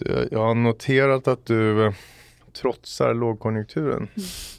Du, 0.00 0.28
Jag 0.30 0.38
har 0.38 0.54
noterat 0.54 1.28
att 1.28 1.46
du 1.46 1.86
eh, 1.86 1.92
trotsar 2.60 3.14
lågkonjunkturen. 3.14 4.08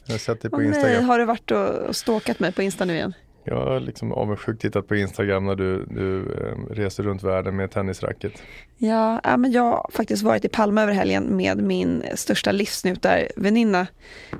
Jag 0.06 0.14
har 0.14 0.18
sett 0.18 0.40
dig 0.42 0.50
på 0.50 0.56
nej, 0.56 0.66
Instagram. 0.66 1.04
har 1.04 1.18
du 1.18 1.24
varit 1.24 1.50
och, 1.50 1.68
och 1.68 1.96
stalkat 1.96 2.40
mig 2.40 2.52
på 2.52 2.62
Insta 2.62 2.84
nu 2.84 2.94
igen? 2.94 3.14
Jag 3.44 3.56
har 3.56 3.80
liksom 3.80 4.12
avundsjukt 4.12 4.62
tittat 4.62 4.88
på 4.88 4.96
Instagram 4.96 5.46
när 5.46 5.54
du, 5.54 5.84
du 5.84 6.20
eh, 6.20 6.74
reser 6.74 7.02
runt 7.02 7.22
världen 7.22 7.56
med 7.56 7.70
tennisracket. 7.70 8.32
Ja, 8.78 9.20
ja, 9.24 9.36
men 9.36 9.52
jag 9.52 9.62
har 9.62 9.90
faktiskt 9.92 10.22
varit 10.22 10.44
i 10.44 10.48
Palma 10.48 10.82
över 10.82 10.92
helgen 10.92 11.36
med 11.36 11.58
min 11.58 12.04
största 12.14 12.52
livsnjutarväninna. 12.52 13.86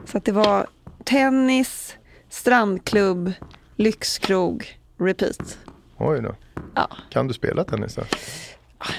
Så 0.04 0.18
att 0.18 0.24
det 0.24 0.32
var 0.32 0.66
tennis, 1.04 1.96
strandklubb, 2.28 3.32
lyxkrog, 3.76 4.78
repeat. 4.98 5.58
Oj 5.98 6.20
då. 6.22 6.34
Ja, 6.74 6.88
Kan 7.10 7.28
du 7.28 7.34
spela 7.34 7.64
tennis 7.64 7.94
då? 7.94 8.02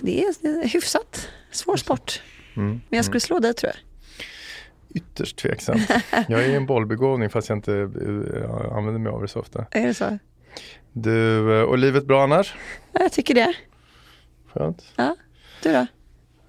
Det 0.01 0.23
är, 0.23 0.33
det 0.41 0.47
är 0.63 0.67
hyfsat. 0.67 1.29
Svår 1.51 1.77
sport. 1.77 2.21
Mm. 2.55 2.69
Men 2.89 2.97
jag 2.97 3.05
skulle 3.05 3.19
slå 3.19 3.39
dig 3.39 3.53
tror 3.53 3.71
jag. 3.75 3.79
Ytterst 4.95 5.37
tveksamt. 5.37 5.89
Jag 6.27 6.44
är 6.45 6.49
en 6.55 6.66
bollbegåvning 6.66 7.29
fast 7.29 7.49
jag 7.49 7.57
inte 7.57 7.73
eh, 7.73 8.75
använder 8.77 8.99
mig 8.99 9.11
av 9.11 9.22
det 9.22 9.27
så 9.27 9.39
ofta. 9.39 9.66
Är 9.72 9.88
det 9.88 9.93
så? 9.93 10.17
Du, 10.91 11.57
eh, 11.59 11.63
och 11.63 11.77
livet 11.77 12.05
bra 12.05 12.23
annars? 12.23 12.55
Ja, 12.91 13.01
jag 13.01 13.11
tycker 13.11 13.33
det. 13.35 13.53
Skönt. 14.53 14.83
Du 15.63 15.72
då? 15.73 15.88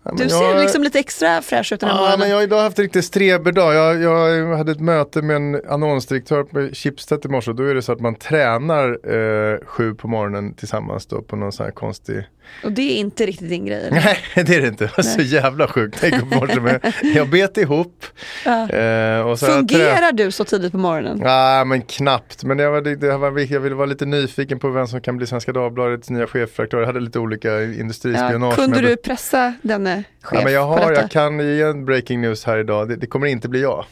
Ja, 0.06 0.12
Du 0.16 0.22
jag- 0.22 0.30
ser 0.32 0.62
liksom 0.62 0.82
lite 0.82 0.98
extra 0.98 1.42
fräsch 1.42 1.72
ut 1.72 1.80
den 1.80 1.88
här 1.88 1.96
Ja, 1.96 2.00
morgonen. 2.00 2.18
men 2.20 2.28
jag 2.28 2.36
har 2.36 2.42
idag 2.42 2.62
haft 2.62 2.78
en 2.78 2.82
riktig 2.82 3.04
streberdag. 3.04 3.74
Jag, 3.74 4.02
jag 4.02 4.56
hade 4.56 4.72
ett 4.72 4.80
möte 4.80 5.22
med 5.22 5.36
en 5.36 5.62
annonsdirektör 5.68 6.42
på 6.44 6.68
Schibsted 6.74 7.24
i 7.24 7.28
morse. 7.28 7.52
Då 7.52 7.62
är 7.62 7.74
det 7.74 7.82
så 7.82 7.92
att 7.92 8.00
man 8.00 8.14
tränar 8.14 9.12
eh, 9.14 9.58
sju 9.66 9.94
på 9.94 10.08
morgonen 10.08 10.54
tillsammans 10.54 11.06
då 11.06 11.22
på 11.22 11.36
någon 11.36 11.52
sån 11.52 11.64
här 11.64 11.70
konstig... 11.72 12.24
Och 12.64 12.72
det 12.72 12.82
är 12.82 12.96
inte 12.96 13.26
riktigt 13.26 13.48
din 13.48 13.66
grej. 13.66 13.78
eller? 13.86 13.90
Nej, 13.90 14.18
det 14.34 14.56
är 14.56 14.60
det 14.60 14.68
inte. 14.68 14.84
Det 14.84 14.96
var 14.96 15.04
så 15.04 15.20
jävla 15.20 15.68
sjukt. 15.68 16.02
Jag 16.02 16.12
i 16.12 16.24
morse 16.24 16.60
med, 16.60 16.92
jag 17.14 17.28
bet 17.28 17.56
ihop. 17.56 18.04
Ja. 18.44 18.68
Eh, 18.70 18.78
jag 18.84 19.38
Fungerar 19.40 20.12
du 20.12 20.30
så 20.30 20.44
tidigt 20.44 20.72
på 20.72 20.78
morgonen? 20.78 21.18
Nej 21.22 21.64
men 21.64 21.82
knappt, 21.82 22.44
men 22.44 22.56
det 22.56 22.68
var, 22.70 22.80
det 22.80 23.16
var, 23.16 23.52
jag 23.52 23.60
ville 23.60 23.74
vara 23.74 23.86
lite 23.86 24.06
nyfiken 24.06 24.58
på 24.58 24.70
vem 24.70 24.86
som 24.86 25.00
kan 25.00 25.16
bli 25.16 25.26
Svenska 25.26 25.52
Dagbladets 25.52 26.10
nya 26.10 26.26
chefredaktör. 26.26 26.78
Jag 26.78 26.86
hade 26.86 27.00
lite 27.00 27.18
olika 27.18 27.48
Ja, 27.48 27.62
industrispionage. 27.62 28.54
kunde 28.54 28.76
med- 28.82 28.90
du 28.90 28.96
pressa 28.96 29.54
denne 29.62 30.04
chef 30.22 30.38
ja, 30.38 30.44
men 30.44 30.52
jag, 30.52 30.78
på 30.78 30.84
har, 30.84 30.92
jag 30.92 31.10
kan 31.10 31.38
ge 31.56 31.62
en 31.62 31.84
breaking 31.84 32.20
news 32.20 32.44
här 32.44 32.58
idag. 32.58 32.88
Det, 32.88 32.96
det 32.96 33.06
kommer 33.06 33.26
inte 33.26 33.48
bli 33.48 33.62
jag. 33.62 33.84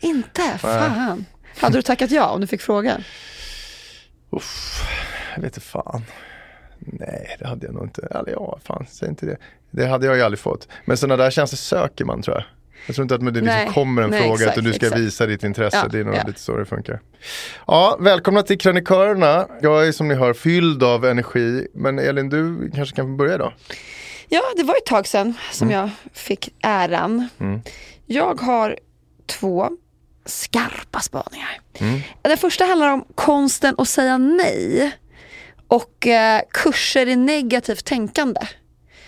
Inte? 0.00 0.42
Fan. 0.58 1.24
Hade 1.60 1.78
du 1.78 1.82
tackat 1.82 2.10
ja 2.10 2.26
om 2.30 2.40
du 2.40 2.46
fick 2.46 2.60
frågan? 2.60 3.04
Uff, 4.30 4.82
jag 5.34 5.42
vet 5.42 5.56
inte 5.56 5.60
fan. 5.66 6.02
Nej, 6.84 7.36
det 7.38 7.46
hade 7.46 7.66
jag 7.66 7.74
nog 7.74 7.84
inte. 7.84 8.08
Eller 8.10 8.32
ja, 8.32 8.58
fan, 8.64 8.86
säg 8.90 9.08
inte 9.08 9.26
det. 9.26 9.36
Det 9.70 9.86
hade 9.86 10.06
jag 10.06 10.16
ju 10.16 10.22
aldrig 10.22 10.38
fått. 10.38 10.68
Men 10.84 10.96
sådana 10.96 11.24
där 11.24 11.30
tjänster 11.30 11.56
söker 11.56 12.04
man 12.04 12.22
tror 12.22 12.36
jag. 12.36 12.44
Jag 12.86 12.96
tror 12.96 13.02
inte 13.02 13.14
att 13.14 13.20
det 13.20 13.26
liksom 13.26 13.46
Nej, 13.46 13.68
kommer 13.74 14.02
en 14.02 14.10
nej, 14.10 14.20
fråga 14.20 14.34
exakt, 14.34 14.58
utan 14.58 14.64
du 14.64 14.72
ska 14.72 14.86
exakt. 14.86 15.02
visa 15.02 15.26
ditt 15.26 15.44
intresse. 15.44 15.76
Ja, 15.76 15.88
det 15.88 15.98
är 15.98 16.04
nog 16.04 16.14
ja. 16.14 16.22
lite 16.26 16.40
så 16.40 16.56
det 16.56 16.64
funkar. 16.64 17.00
Ja, 17.66 17.96
välkomna 18.00 18.42
till 18.42 18.58
krönikörerna. 18.58 19.46
Jag 19.60 19.88
är 19.88 19.92
som 19.92 20.08
ni 20.08 20.14
hör 20.14 20.32
fylld 20.32 20.82
av 20.82 21.04
energi. 21.04 21.66
Men 21.74 21.98
Elin, 21.98 22.28
du 22.28 22.70
kanske 22.74 22.96
kan 22.96 23.16
börja 23.16 23.38
då? 23.38 23.52
Ja, 24.28 24.42
det 24.56 24.62
var 24.62 24.76
ett 24.76 24.86
tag 24.86 25.06
sedan 25.06 25.34
som 25.52 25.70
jag 25.70 25.90
fick 26.12 26.54
äran. 26.62 27.28
Jag 28.06 28.40
har 28.40 28.78
två 29.26 29.68
skarpa 30.26 31.00
spaningar. 31.00 31.60
Den 32.22 32.36
första 32.38 32.64
handlar 32.64 32.92
om 32.92 33.04
konsten 33.14 33.74
att 33.78 33.88
säga 33.88 34.18
nej 34.18 34.92
och 35.68 36.06
eh, 36.06 36.40
kurser 36.50 37.06
i 37.08 37.16
negativt 37.16 37.84
tänkande. 37.84 38.40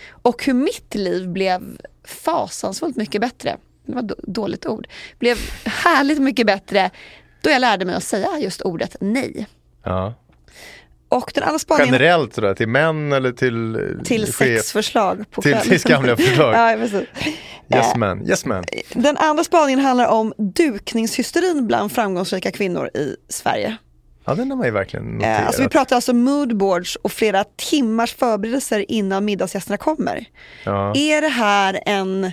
Och 0.09 0.45
hur 0.45 0.53
mitt 0.53 0.95
liv 0.95 1.29
blev 1.29 1.77
fasansfullt 2.07 2.95
mycket 2.95 3.21
bättre. 3.21 3.57
Det 3.85 3.93
var 3.93 4.01
ett 4.01 4.07
då- 4.07 4.15
dåligt 4.27 4.65
ord. 4.65 4.87
Blev 5.19 5.37
härligt 5.65 6.19
mycket 6.19 6.45
bättre 6.47 6.89
då 7.41 7.49
jag 7.49 7.59
lärde 7.61 7.85
mig 7.85 7.95
att 7.95 8.03
säga 8.03 8.39
just 8.39 8.61
ordet 8.61 8.95
nej. 8.99 9.47
Ja. 9.83 10.13
Och 11.09 11.31
den 11.33 11.43
andra 11.43 11.59
spaningen 11.59 11.93
Generellt 11.93 12.33
sådär, 12.33 12.53
till 12.53 12.67
män 12.67 13.11
eller 13.11 13.31
till 13.31 13.75
eh, 13.75 14.03
till 14.03 14.33
sexförslag 14.33 15.31
på 15.31 15.41
Till- 15.41 15.57
till 15.57 15.79
skamliga 15.79 16.17
förslag. 16.17 16.53
ja, 16.71 16.75
precis. 16.79 17.07
Yes 17.73 17.91
Eh, 17.93 17.97
man, 17.97 18.27
yes 18.29 18.45
man. 18.45 18.63
Den 18.93 19.17
andra 19.17 19.43
spaningen 19.43 19.79
handlar 19.79 20.07
om 20.07 20.33
dukningshysterin 20.37 21.67
bland 21.67 21.91
framgångsrika 21.91 22.51
kvinnor 22.51 22.89
i 22.93 23.15
Sverige. 23.29 23.77
Ja, 24.27 24.35
den 24.35 24.49
har 24.51 24.57
man 24.57 24.65
ju 24.65 24.71
verkligen 24.71 25.05
noterat. 25.05 25.39
Eh, 25.41 25.47
alltså 25.47 25.61
vi 25.61 25.69
pratar 25.69 25.95
alltså 25.95 26.13
moodboards 26.13 26.95
och 26.95 27.11
flera 27.11 27.43
timmars 27.55 28.13
förberedelser 28.13 28.85
innan 28.91 29.25
middagsgästerna 29.25 29.77
kommer. 29.77 30.25
ja. 30.65 30.93
Är 30.95 31.21
det 31.21 31.27
här 31.27 31.79
en 31.85 32.31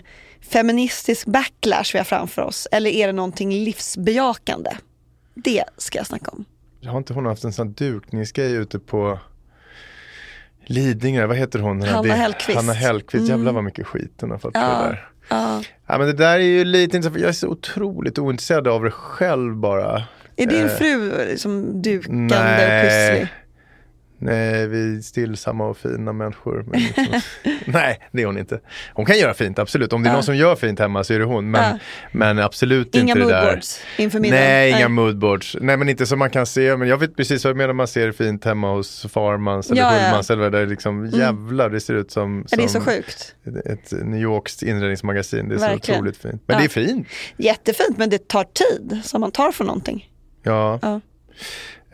feministisk 0.50 1.26
backlash 1.26 1.84
vi 1.92 1.98
har 1.98 2.04
framför 2.04 2.42
oss 2.42 2.68
eller 2.72 2.90
är 2.90 3.06
det 3.06 3.12
någonting 3.12 3.52
livsbejakande? 3.52 4.70
Det 5.34 5.64
ska 5.76 5.98
jag 5.98 6.06
snacka 6.06 6.30
om. 6.30 6.44
Har 6.86 6.98
inte 6.98 7.12
hon 7.12 7.26
haft 7.26 7.44
en 7.44 7.52
sån 7.52 7.72
dukningsgrej 7.72 8.52
ute 8.52 8.78
på 8.78 9.18
Lidingö, 10.66 11.26
vad 11.26 11.36
heter 11.36 11.58
hon? 11.58 11.82
Hanna 11.82 12.14
Hellquist. 12.14 12.56
Hanna 12.56 12.72
Hellquist, 12.72 13.28
jävlar 13.28 13.52
vad 13.52 13.64
mycket 13.64 13.86
skit 13.86 14.12
hon 14.20 14.30
har 14.30 14.38
fått 14.38 14.54
på 14.54 14.60
Ja. 14.60 14.66
det 14.82 14.86
där. 14.88 15.08
Ja. 15.28 15.62
Ja 15.86 15.98
men 15.98 16.06
det 16.06 16.12
där 16.12 16.34
är 16.34 16.38
ju 16.38 16.64
lite 16.64 16.96
intressant, 16.96 17.20
jag 17.20 17.28
är 17.28 17.32
så 17.32 17.48
otroligt 17.48 18.18
ointresserad 18.18 18.68
av 18.68 18.82
det 18.84 18.90
själv 18.90 19.56
bara. 19.56 20.02
Är 20.36 20.46
din 20.46 20.62
Eh, 20.64 20.68
fru 20.68 21.26
liksom 21.28 21.82
dukande 21.82 22.34
och 22.36 22.40
nej. 22.44 22.82
pusslig? 23.12 23.28
Nej, 24.18 24.66
vi 24.66 24.96
är 24.96 25.00
stillsamma 25.00 25.66
och 25.66 25.76
fina 25.78 26.12
människor. 26.12 26.64
Men 26.70 26.80
liksom, 26.80 27.06
nej, 27.66 28.00
det 28.12 28.22
är 28.22 28.26
hon 28.26 28.38
inte. 28.38 28.60
Hon 28.94 29.06
kan 29.06 29.18
göra 29.18 29.34
fint, 29.34 29.58
absolut. 29.58 29.92
Om 29.92 30.02
det 30.02 30.06
är 30.08 30.10
Ja. 30.10 30.14
någon 30.14 30.22
som 30.22 30.36
gör 30.36 30.56
fint 30.56 30.78
hemma 30.78 31.04
så 31.04 31.14
är 31.14 31.18
det 31.18 31.24
hon. 31.24 31.50
Men, 31.50 31.62
Ja. 31.62 31.78
men 32.12 32.38
absolut 32.38 32.94
Inga 32.94 33.02
inte 33.02 33.14
det 33.18 33.24
där. 33.28 33.42
moodboards 33.44 33.80
inför 33.98 34.20
middagen? 34.20 34.44
Nej, 34.44 34.70
inga 34.70 34.88
moodboards. 34.88 35.56
Nej, 35.60 35.76
men 35.76 35.88
inte 35.88 36.06
som 36.06 36.18
man 36.18 36.30
kan 36.30 36.46
se. 36.46 36.76
Men 36.76 36.88
jag 36.88 36.96
vet 36.96 37.16
precis 37.16 37.44
vad 37.44 37.50
jag 37.50 37.56
menar 37.56 37.72
man 37.74 37.88
ser 37.88 38.12
fint 38.12 38.44
hemma 38.44 38.72
hos 38.74 39.06
Farmans 39.12 39.70
eller 39.70 39.82
Ja, 39.82 39.96
ja. 39.96 40.02
Hullmans 40.04 40.30
eller 40.30 40.42
vad 40.42 40.52
det 40.52 40.58
är. 40.58 40.66
Liksom, 40.66 41.06
Jävlar, 41.06 41.70
det 41.70 41.80
ser 41.80 41.94
ut 41.94 42.10
som, 42.10 42.44
Ja, 42.50 42.56
det 42.56 42.62
är 42.62 42.66
så 42.66 42.72
som 42.72 42.84
sjukt. 42.84 43.34
ett, 43.66 43.92
New 43.92 44.20
Yorks 44.20 44.62
inredningsmagasin. 44.62 45.48
Det 45.48 45.54
är 45.54 45.58
Verkligen. 45.58 45.80
så 45.82 45.92
otroligt 45.92 46.16
fint. 46.16 46.42
Men 46.46 46.58
det 46.58 46.64
är 46.64 46.68
fint. 46.68 47.06
Jättefint 47.36 47.98
men 47.98 48.10
det 48.10 48.28
tar 48.28 48.44
tid 48.44 49.00
som 49.04 49.20
man 49.20 49.30
tar 49.30 49.52
för 49.52 49.64
någonting. 49.64 50.10
Ja. 50.44 50.78
Ja. 50.82 51.00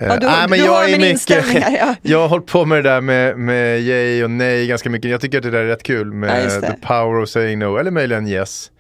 Ja, 0.02 0.17
du- 0.17 0.26
nej, 0.26 0.49
men 0.49 0.58
du 0.58 0.64
jag 0.64 0.73
har 0.73 0.85
är 0.85 0.99
min 0.99 1.62
här, 1.62 1.76
ja. 1.79 1.94
Jag 2.02 2.19
har 2.19 2.29
hållit 2.29 2.47
på 2.47 2.64
med 2.64 2.79
det 2.85 2.91
där 2.91 3.00
med, 3.00 3.38
med 3.38 3.81
yay 3.81 4.25
och 4.25 4.31
nej 4.31 4.67
ganska 4.67 4.91
mycket. 4.91 5.11
Jag 5.11 5.20
tycker 5.20 5.38
att 5.38 5.44
det 5.44 5.50
där 5.50 5.58
är 5.61 5.67
rätt 5.67 5.82
kul 5.82 6.06
Ja, 6.06 6.14
med 6.14 6.49
det. 6.49 6.61
the 6.61 6.73
power 6.87 7.23
of 7.23 7.29
saying 7.29 7.58
no, 7.58 7.76
eller 7.79 7.91
möjligen 7.91 8.29
yes. 8.29 8.70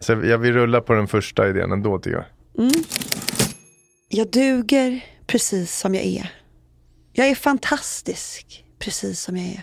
Så 0.00 0.12
jag 0.12 0.38
vill 0.38 0.52
rulla 0.52 0.80
på 0.80 0.92
den 0.92 1.08
första 1.08 1.48
idén 1.48 1.72
ändå 1.72 1.98
tycker 1.98 2.16
jag. 2.16 2.24
Jag 4.08 4.30
duger 4.30 5.00
precis 5.26 5.78
som 5.78 5.94
jag 5.94 6.04
är. 6.04 6.32
Jag 7.12 7.28
är 7.28 7.34
fantastisk 7.34 8.64
precis 8.78 9.20
som 9.20 9.36
jag 9.36 9.46
är. 9.46 9.62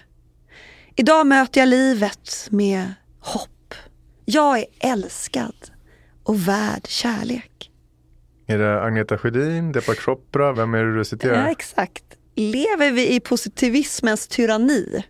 Idag 0.95 1.27
möter 1.27 1.62
jag 1.62 1.67
livet 1.69 2.47
med 2.50 2.94
hopp. 3.19 3.73
Jag 4.25 4.59
är 4.59 4.65
älskad 4.79 5.56
och 6.23 6.47
värd 6.47 6.88
kärlek. 6.88 7.71
Är 8.47 8.57
det 8.57 8.81
Agneta 8.81 9.18
Sjödin, 9.18 9.71
Deepak 9.71 10.00
Chopra, 10.00 10.53
vem 10.53 10.74
är 10.74 10.83
det 10.83 10.97
du 10.97 11.06
citerar? 11.06 11.44
Ja, 11.44 11.51
exakt. 11.51 12.03
Lever 12.36 12.92
vi 12.92 13.15
i 13.15 13.19
positivismens 13.19 14.27
tyranni? 14.27 15.03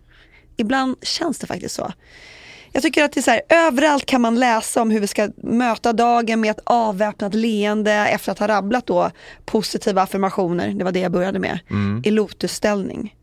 Ibland 0.56 0.96
känns 1.02 1.38
det 1.38 1.46
faktiskt 1.46 1.74
så. 1.74 1.92
Jag 2.72 2.82
tycker 2.82 3.04
att 3.04 3.12
det 3.12 3.20
är 3.20 3.22
så 3.22 3.30
här, 3.30 3.42
överallt 3.48 4.06
kan 4.06 4.20
man 4.20 4.40
läsa 4.40 4.82
om 4.82 4.90
hur 4.90 5.00
vi 5.00 5.06
ska 5.06 5.30
möta 5.36 5.92
dagen 5.92 6.40
med 6.40 6.50
ett 6.50 6.60
avväpnat 6.64 7.34
leende 7.34 7.92
efter 7.92 8.32
att 8.32 8.38
ha 8.38 8.48
rabblat 8.48 8.86
då 8.86 9.10
positiva 9.44 10.02
affirmationer, 10.02 10.68
det 10.74 10.84
var 10.84 10.92
det 10.92 11.00
jag 11.00 11.12
började 11.12 11.38
med, 11.38 11.58
i 12.04 12.10
lotusställning. 12.10 13.14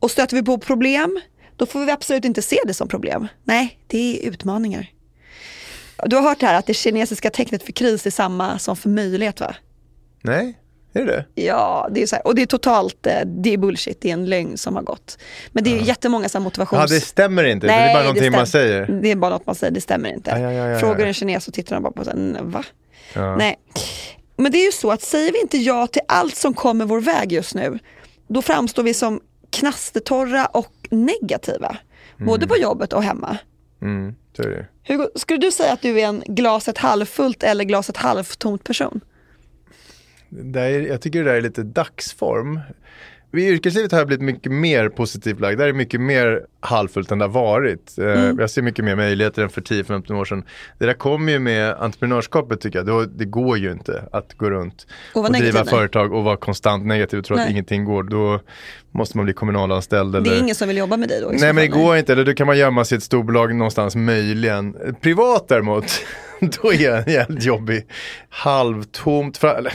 Och 0.00 0.10
stöter 0.10 0.36
vi 0.36 0.42
på 0.42 0.58
problem, 0.58 1.20
då 1.56 1.66
får 1.66 1.86
vi 1.86 1.92
absolut 1.92 2.24
inte 2.24 2.42
se 2.42 2.56
det 2.66 2.74
som 2.74 2.88
problem. 2.88 3.28
Nej, 3.44 3.78
det 3.86 3.98
är 3.98 4.28
utmaningar. 4.28 4.90
Du 6.06 6.16
har 6.16 6.22
hört 6.22 6.40
det 6.40 6.46
här 6.46 6.58
att 6.58 6.66
det 6.66 6.74
kinesiska 6.74 7.30
tecknet 7.30 7.62
för 7.62 7.72
kris 7.72 8.06
är 8.06 8.10
samma 8.10 8.58
som 8.58 8.76
för 8.76 8.88
möjlighet 8.88 9.40
va? 9.40 9.54
Nej, 10.22 10.58
är 10.92 11.04
det 11.04 11.24
Ja, 11.34 11.88
det 11.90 12.02
är 12.02 12.06
så 12.06 12.16
här, 12.16 12.26
och 12.26 12.34
det 12.34 12.42
är 12.42 12.46
totalt, 12.46 13.06
eh, 13.06 13.20
det 13.26 13.52
är 13.52 13.58
bullshit, 13.58 14.00
det 14.00 14.08
är 14.08 14.12
en 14.12 14.26
lögn 14.26 14.58
som 14.58 14.76
har 14.76 14.82
gått. 14.82 15.18
Men 15.52 15.64
det 15.64 15.78
är 15.78 15.82
jättemånga 15.82 16.28
så 16.28 16.38
här 16.38 16.44
motivations... 16.44 16.90
Ja, 16.90 16.96
det 16.96 17.00
stämmer 17.00 17.44
inte. 17.44 17.66
det 17.66 17.72
är 17.72 17.94
bara 17.94 18.02
någonting 18.02 18.32
man 18.32 18.46
säger. 18.46 18.86
Det 18.86 19.10
är 19.10 19.16
bara 19.16 19.30
något 19.30 19.46
man 19.46 19.54
säger, 19.54 19.72
det 19.72 19.80
stämmer 19.80 20.12
inte. 20.12 20.30
Ja, 20.30 20.38
ja, 20.38 20.52
ja, 20.52 20.68
ja, 20.68 20.78
Frågar 20.78 21.00
ja. 21.00 21.06
en 21.06 21.14
kines 21.14 21.44
så 21.44 21.52
tittar 21.52 21.76
de 21.76 21.82
bara 21.82 21.92
på 21.92 22.04
sig, 22.04 22.14
va? 22.40 22.64
Ja. 23.14 23.36
Nej. 23.36 23.58
Men 24.36 24.52
det 24.52 24.58
är 24.58 24.66
ju 24.66 24.72
så 24.72 24.90
att 24.90 25.02
säger 25.02 25.32
vi 25.32 25.40
inte 25.40 25.58
ja 25.58 25.86
till 25.86 26.02
allt 26.08 26.36
som 26.36 26.54
kommer 26.54 26.84
vår 26.84 27.00
väg 27.00 27.32
just 27.32 27.54
nu, 27.54 27.78
då 28.28 28.42
framstår 28.42 28.82
vi 28.82 28.94
som 28.94 29.20
knastertorra 29.50 30.46
och 30.46 30.88
negativa. 30.90 31.76
Både 32.18 32.46
på 32.46 32.56
jobbet 32.56 32.92
och 32.92 33.02
hemma. 33.02 33.38
Mm, 33.82 34.14
det. 34.32 34.66
Hugo, 34.88 35.08
skulle 35.14 35.38
du 35.38 35.52
säga 35.52 35.72
att 35.72 35.82
du 35.82 36.00
är 36.00 36.06
en 36.06 36.22
glaset 36.26 36.78
halvfullt 36.78 37.42
eller 37.42 37.64
glaset 37.64 37.96
halvtomt 37.96 38.64
person? 38.64 39.00
Det 40.28 40.60
är, 40.60 40.80
jag 40.80 41.00
tycker 41.00 41.24
det 41.24 41.30
där 41.30 41.36
är 41.36 41.40
lite 41.40 41.62
dagsform. 41.62 42.60
I 43.36 43.48
yrkeslivet 43.48 43.92
har 43.92 43.98
jag 43.98 44.06
blivit 44.06 44.24
mycket 44.24 44.52
mer 44.52 44.88
positivt 44.88 45.40
lagd. 45.40 45.58
Där 45.58 45.68
är 45.68 45.72
mycket 45.72 46.00
mer 46.00 46.40
halvfullt 46.60 47.10
än 47.10 47.18
det 47.18 47.24
har 47.24 47.30
varit. 47.30 47.98
Eh, 47.98 48.04
Mm. 48.04 48.38
Jag 48.40 48.50
ser 48.50 48.62
mycket 48.62 48.84
mer 48.84 48.96
möjligheter 48.96 49.42
än 49.42 49.48
för 49.48 49.60
10-15 49.60 50.12
år 50.20 50.24
sedan. 50.24 50.44
Det 50.78 50.86
där 50.86 50.92
kommer 50.94 51.32
ju 51.32 51.38
med 51.38 51.74
entreprenörskapet 51.78 52.60
tycker 52.60 52.84
jag. 52.84 53.10
Det 53.10 53.24
går 53.24 53.58
ju 53.58 53.72
inte 53.72 54.04
att 54.12 54.34
gå 54.34 54.50
runt 54.50 54.86
Och 55.14 55.24
och 55.24 55.32
driva 55.32 55.64
företag 55.64 56.12
och 56.12 56.24
vara 56.24 56.36
konstant 56.36 56.86
negativ 56.86 57.18
och 57.18 57.24
tro 57.24 57.36
att 57.36 57.50
ingenting 57.50 57.84
går. 57.84 58.02
Då 58.02 58.40
måste 58.94 59.16
man 59.16 59.24
bli 59.24 59.34
kommunalanställd. 59.34 60.24
Det 60.24 60.30
är 60.30 60.38
ingen 60.38 60.54
som 60.54 60.68
vill 60.68 60.76
jobba 60.76 60.96
med 60.96 61.08
dig 61.08 61.20
då? 61.20 61.28
Nej 61.28 61.40
men 61.52 61.56
det 61.56 61.68
går 61.68 61.96
inte, 61.96 62.12
eller 62.12 62.24
då 62.24 62.34
kan 62.34 62.46
man 62.46 62.58
gömma 62.58 62.84
sig 62.84 62.96
i 62.96 62.98
ett 62.98 63.02
storbolag 63.04 63.54
någonstans 63.54 63.96
möjligen. 63.96 64.76
Privat 65.00 65.48
däremot, 65.48 65.84
då 66.62 66.72
är 66.72 66.80
jag 66.82 67.08
jävligt 67.08 67.44
jobbig. 67.44 67.86
Halvtomt, 68.28 69.38
fra- 69.38 69.56
eller, 69.58 69.72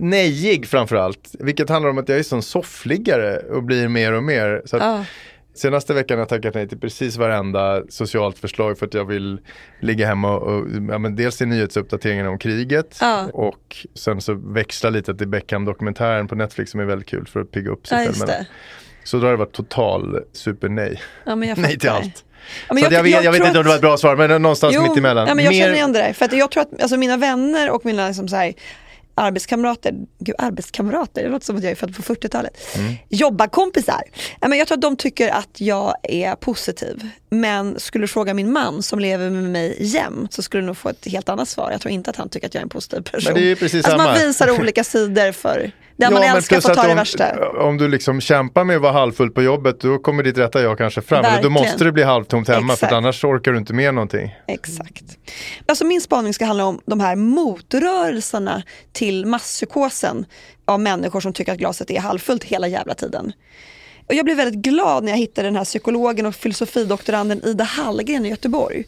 nejig 0.00 0.66
framförallt. 0.68 1.30
Vilket 1.38 1.68
handlar 1.68 1.90
om 1.90 1.98
att 1.98 2.08
jag 2.08 2.18
är 2.18 2.22
sån 2.22 2.42
soffliggare 2.42 3.36
och 3.38 3.62
blir 3.62 3.88
mer 3.88 4.12
och 4.12 4.22
mer. 4.22 4.62
Så 4.64 4.76
att, 4.76 4.82
Ja. 4.82 5.04
Senaste 5.54 5.94
veckan 5.94 6.16
har 6.18 6.20
jag 6.22 6.28
tackat 6.28 6.54
nej 6.54 6.68
till 6.68 6.78
precis 6.78 7.16
varenda 7.16 7.82
socialt 7.88 8.38
förslag 8.38 8.78
för 8.78 8.86
att 8.86 8.94
jag 8.94 9.04
vill 9.04 9.38
ligga 9.80 10.06
hemma 10.06 10.36
och, 10.36 10.56
och 10.56 10.66
ja, 10.90 10.98
men 10.98 11.16
dels 11.16 11.36
till 11.36 11.48
nyhetsuppdateringen 11.48 12.26
om 12.26 12.38
kriget 12.38 12.98
Ja. 13.00 13.28
och 13.32 13.76
sen 13.94 14.20
så 14.20 14.34
växla 14.34 14.90
lite 14.90 15.14
till 15.14 15.28
Beckham-dokumentären 15.28 16.28
på 16.28 16.34
Netflix 16.34 16.70
som 16.70 16.80
är 16.80 16.84
väldigt 16.84 17.08
kul 17.08 17.26
för 17.26 17.40
att 17.40 17.50
pigga 17.50 17.70
upp 17.70 17.86
sig 17.86 18.04
Ja, 18.06 18.12
själv. 18.26 18.44
Så 19.04 19.18
då 19.18 19.24
har 19.26 19.30
det 19.30 19.36
varit 19.36 19.52
total 19.52 20.18
super-nej. 20.32 21.00
Ja, 21.26 21.34
Nej 21.56 21.78
till 21.78 21.88
allt. 21.90 22.24
Ja, 22.68 22.74
men 22.74 22.78
så 22.78 22.84
jag, 22.84 22.92
jag, 22.92 23.02
vet, 23.02 23.24
jag 23.24 23.32
vet 23.32 23.38
tror 23.40 23.46
inte 23.48 23.58
om 23.58 23.64
det 23.64 23.68
var 23.68 23.74
att- 23.74 23.78
ett 23.78 23.80
bra 23.82 23.96
svar, 23.96 24.16
men 24.16 24.42
någonstans 24.42 24.74
Jo, 24.74 24.82
mitt 24.82 24.96
emellan. 24.96 25.28
Ja, 25.28 25.34
men 25.34 25.44
jag 25.44 25.52
Mer- 25.52 25.60
känner 25.60 25.74
igen 25.74 25.92
det 25.92 25.98
där. 25.98 26.12
För 26.12 26.24
att 26.24 26.32
jag 26.32 26.50
tror 26.50 26.60
att 26.62 26.82
alltså, 26.82 26.96
mina 26.96 27.16
vänner 27.16 27.70
och 27.70 27.84
mina 27.86 28.06
liksom, 28.06 28.28
så 28.28 28.36
här, 28.36 28.52
arbetskamrater, 29.16 29.94
gud 30.18 30.34
arbetskamrater, 30.38 31.22
det 31.22 31.28
låter 31.28 31.46
som 31.46 31.56
att 31.56 31.62
jag 31.62 31.70
är 31.70 31.76
född 31.76 31.96
på 31.96 32.02
40-talet. 32.02 32.56
Mm. 32.76 32.94
Jobbarkompisar. 33.08 34.02
Ja, 34.40 34.54
jag 34.54 34.68
tror 34.68 34.76
att 34.76 34.82
de 34.82 34.96
tycker 34.96 35.28
att 35.28 35.60
jag 35.60 35.94
är 36.02 36.34
positiv. 36.34 37.08
Men 37.30 37.80
skulle 37.80 38.04
du 38.04 38.08
fråga 38.08 38.34
min 38.34 38.52
man 38.52 38.82
som 38.82 38.98
lever 38.98 39.30
med 39.30 39.44
mig 39.44 39.76
jämt 39.80 40.32
så 40.32 40.42
skulle 40.42 40.62
du 40.62 40.66
nog 40.66 40.76
få 40.76 40.88
ett 40.88 41.06
helt 41.06 41.28
annat 41.28 41.48
svar. 41.48 41.70
Jag 41.70 41.80
tror 41.80 41.92
inte 41.92 42.10
att 42.10 42.16
han 42.16 42.28
tycker 42.28 42.46
att 42.46 42.54
jag 42.54 42.60
är 42.60 42.64
en 42.64 42.68
positiv 42.68 43.00
person. 43.00 43.32
Men 43.32 43.34
det 43.34 43.46
är 43.46 43.48
ju 43.48 43.56
precis 43.56 43.84
alltså, 43.84 43.96
man 43.96 44.16
samma. 44.16 44.26
visar 44.26 44.60
olika 44.60 44.84
sidor 44.84 45.32
för 45.32 45.70
den 45.96 46.12
man 46.12 46.22
men 46.22 46.36
älskar 46.36 46.60
får 46.60 46.70
att 46.70 46.76
ta 46.76 46.82
det 46.82 46.90
om, 46.90 46.96
värsta. 46.96 47.50
Om 47.50 47.78
du 47.78 47.88
liksom 47.88 48.20
kämpar 48.20 48.64
med 48.64 48.76
att 48.76 48.82
vara 48.82 48.92
halvfull 48.92 49.30
på 49.30 49.42
jobbet, 49.42 49.80
då 49.80 49.98
kommer 49.98 50.22
ditt 50.22 50.38
rätta 50.38 50.62
jag 50.62 50.78
kanske 50.78 51.02
fram. 51.02 51.24
Då 51.42 51.50
måste 51.50 51.84
det 51.84 51.92
bli 51.92 52.02
halvtomt 52.02 52.48
hemma, 52.48 52.72
Exakt. 52.72 52.90
för 52.90 52.96
annars 52.96 53.24
orkar 53.24 53.52
du 53.52 53.58
inte 53.58 53.72
med 53.72 53.94
någonting. 53.94 54.34
Exakt. 54.48 55.04
Alltså 55.66 55.84
min 55.84 56.00
spaning 56.00 56.34
ska 56.34 56.44
handla 56.44 56.64
om 56.64 56.80
de 56.86 57.00
här 57.00 57.16
motrörelserna 57.16 58.62
till 58.92 59.05
till 59.06 59.26
masspsykosen 59.26 60.26
av 60.64 60.80
människor 60.80 61.20
som 61.20 61.32
tycker 61.32 61.52
att 61.52 61.58
glaset 61.58 61.90
är 61.90 62.00
halvfullt 62.00 62.44
hela 62.44 62.68
jävla 62.68 62.94
tiden. 62.94 63.32
Och 64.06 64.14
jag 64.14 64.24
blev 64.24 64.36
väldigt 64.36 64.62
glad 64.62 65.04
när 65.04 65.12
jag 65.12 65.18
hittade 65.18 65.48
den 65.48 65.56
här 65.56 65.64
psykologen 65.64 66.26
och 66.26 66.34
filosofidoktoranden 66.34 67.44
Ida 67.44 67.64
Hallgren 67.64 68.26
i 68.26 68.28
Göteborg. 68.28 68.84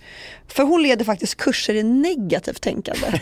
För 0.48 0.62
hon 0.62 0.82
leder 0.82 1.04
faktiskt 1.04 1.36
kurser 1.36 1.74
i 1.74 1.82
negativt 1.82 2.60
tänkande. 2.62 3.06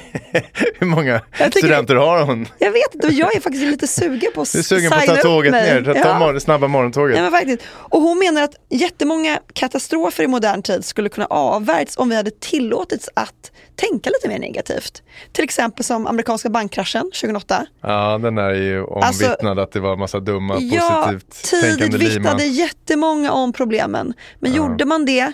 Hur 0.78 0.86
många 0.86 1.20
studenter 1.50 1.94
har 1.94 2.22
hon? 2.24 2.48
Jag 2.58 2.70
vet 2.72 2.94
inte 2.94 3.06
och 3.06 3.12
jag 3.12 3.36
är 3.36 3.40
faktiskt 3.40 3.64
lite 3.64 3.86
sugen 3.86 4.30
på 4.34 4.40
att 4.42 4.52
Du 4.52 4.58
är 4.58 4.62
sugen 4.62 4.90
på 4.90 4.96
att 4.96 5.00
signa 5.02 5.14
ta 5.14 5.20
upp 5.20 5.24
tåget 5.24 5.50
mig. 5.52 5.74
ner, 5.82 5.94
ta 5.94 5.98
Ja. 6.08 6.18
mor- 6.18 6.38
snabba 6.38 6.68
morgontåget. 6.68 7.16
Ja, 7.16 7.22
men 7.22 7.30
faktiskt. 7.32 7.62
Och 7.72 8.00
hon 8.00 8.18
menar 8.18 8.42
att 8.42 8.54
jättemånga 8.70 9.38
katastrofer 9.52 10.24
i 10.24 10.26
modern 10.26 10.62
tid 10.62 10.84
skulle 10.84 11.08
kunna 11.08 11.26
avvärjts 11.26 11.96
om 11.98 12.08
vi 12.08 12.16
hade 12.16 12.30
tillåtits 12.30 13.08
att 13.14 13.50
tänka 13.76 14.10
lite 14.10 14.28
mer 14.28 14.38
negativt. 14.38 15.02
Till 15.32 15.44
exempel 15.44 15.84
som 15.84 16.06
amerikanska 16.06 16.48
bankkraschen 16.48 17.10
2008. 17.20 17.66
Ja, 17.82 18.18
den 18.18 18.38
är 18.38 18.50
ju 18.54 18.84
omvittnad 18.84 19.58
att 19.58 19.72
det 19.72 19.80
var 19.80 19.92
en 19.92 19.98
massa 19.98 20.20
dumma, 20.20 20.54
Alltså- 20.54 20.74
Ja, 20.76 21.02
positivt 21.06 21.42
tidigt 21.50 21.78
tänkande 21.78 21.98
liman. 21.98 22.14
vittnade 22.14 22.44
jättemånga 22.46 23.32
om 23.32 23.52
problemen. 23.52 24.12
Men 24.40 24.52
gjorde 24.52 24.84
man 24.84 25.04
det, 25.04 25.32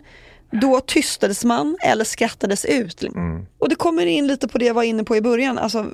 då 0.61 0.81
tystades 0.81 1.45
man 1.45 1.77
eller 1.81 2.05
skrattades 2.05 2.65
ut. 2.65 3.03
Mm. 3.03 3.47
Och 3.59 3.69
det 3.69 3.75
kommer 3.75 4.07
in 4.07 4.27
lite 4.27 4.49
på 4.49 4.59
det 4.59 4.65
jag 4.65 4.75
var 4.75 4.83
inne 4.83 5.05
på 5.05 5.17
i 5.17 5.21
början. 5.21 5.59
Alltså, 5.59 5.87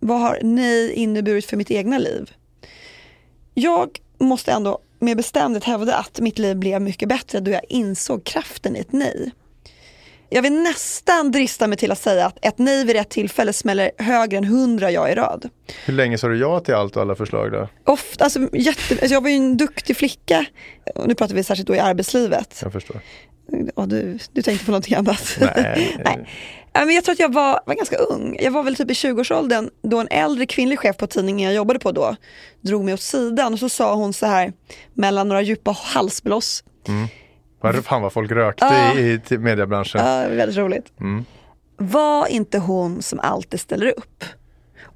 vad 0.00 0.20
har 0.20 0.38
nej 0.42 0.92
inneburit 0.92 1.46
för 1.46 1.56
mitt 1.56 1.70
egna 1.70 1.98
liv? 1.98 2.30
Jag 3.54 3.98
måste 4.18 4.52
ändå 4.52 4.78
med 4.98 5.16
bestämdhet 5.16 5.64
hävda 5.64 5.96
att 5.96 6.20
mitt 6.20 6.38
liv 6.38 6.56
blev 6.56 6.82
mycket 6.82 7.08
bättre 7.08 7.40
då 7.40 7.50
jag 7.50 7.60
insåg 7.68 8.24
kraften 8.24 8.76
i 8.76 8.78
ett 8.78 8.92
nej. 8.92 9.32
Jag 10.28 10.42
vill 10.42 10.62
nästan 10.62 11.32
drista 11.32 11.66
mig 11.66 11.78
till 11.78 11.92
att 11.92 11.98
säga 11.98 12.26
att 12.26 12.38
ett 12.42 12.58
nej 12.58 12.84
vid 12.84 12.96
rätt 12.96 13.08
tillfälle 13.08 13.52
smäller 13.52 13.90
högre 13.98 14.38
än 14.38 14.44
hundra 14.44 14.90
ja 14.90 15.08
i 15.08 15.14
rad. 15.14 15.48
Hur 15.84 15.94
länge 15.94 16.18
sa 16.18 16.28
du 16.28 16.38
ja 16.38 16.60
till 16.60 16.74
allt 16.74 16.96
och 16.96 17.02
alla 17.02 17.14
förslag 17.14 17.52
då? 17.52 17.68
Ofta, 17.84 18.24
alltså, 18.24 18.40
jätte, 18.52 18.94
alltså 18.94 19.06
jag 19.06 19.20
var 19.20 19.30
ju 19.30 19.36
en 19.36 19.56
duktig 19.56 19.96
flicka, 19.96 20.46
och 20.94 21.08
nu 21.08 21.14
pratar 21.14 21.34
vi 21.34 21.44
särskilt 21.44 21.68
då 21.68 21.74
i 21.74 21.78
arbetslivet. 21.78 22.58
Jag 22.62 22.72
förstår. 22.72 23.00
Ja, 23.76 23.86
du, 23.86 24.18
du 24.32 24.42
tänkte 24.42 24.64
på 24.64 24.70
någonting 24.70 24.94
annat? 24.96 25.36
Nej. 25.40 25.96
Nej. 26.04 26.28
Men 26.74 26.94
jag 26.94 27.04
tror 27.04 27.12
att 27.12 27.18
jag 27.18 27.32
var, 27.32 27.60
var 27.66 27.74
ganska 27.74 27.96
ung. 27.96 28.36
Jag 28.40 28.50
var 28.50 28.62
väl 28.62 28.76
typ 28.76 28.90
i 28.90 28.94
20-årsåldern 28.94 29.70
då 29.82 30.00
en 30.00 30.08
äldre 30.10 30.46
kvinnlig 30.46 30.78
chef 30.78 30.96
på 30.96 31.06
tidningen 31.06 31.46
jag 31.46 31.54
jobbade 31.56 31.78
på 31.78 31.92
då 31.92 32.16
drog 32.60 32.84
mig 32.84 32.94
åt 32.94 33.00
sidan 33.00 33.52
och 33.52 33.58
så 33.58 33.68
sa 33.68 33.94
hon 33.94 34.12
så 34.12 34.26
här 34.26 34.52
mellan 34.94 35.28
några 35.28 35.42
djupa 35.42 35.70
halsblås. 35.78 36.64
Vad 37.60 37.84
fan 37.84 38.02
vad 38.02 38.12
folk 38.12 38.30
rökte 38.32 38.64
Ja. 38.64 38.98
i, 39.00 39.20
i 39.30 39.38
mediebranschen. 39.38 40.00
Ja, 40.06 40.28
var 40.28 40.36
väldigt 40.36 40.56
roligt. 40.58 40.92
Var 41.76 42.26
inte 42.26 42.58
hon 42.58 43.02
som 43.02 43.20
alltid 43.20 43.60
ställer 43.60 43.86
upp. 43.98 44.24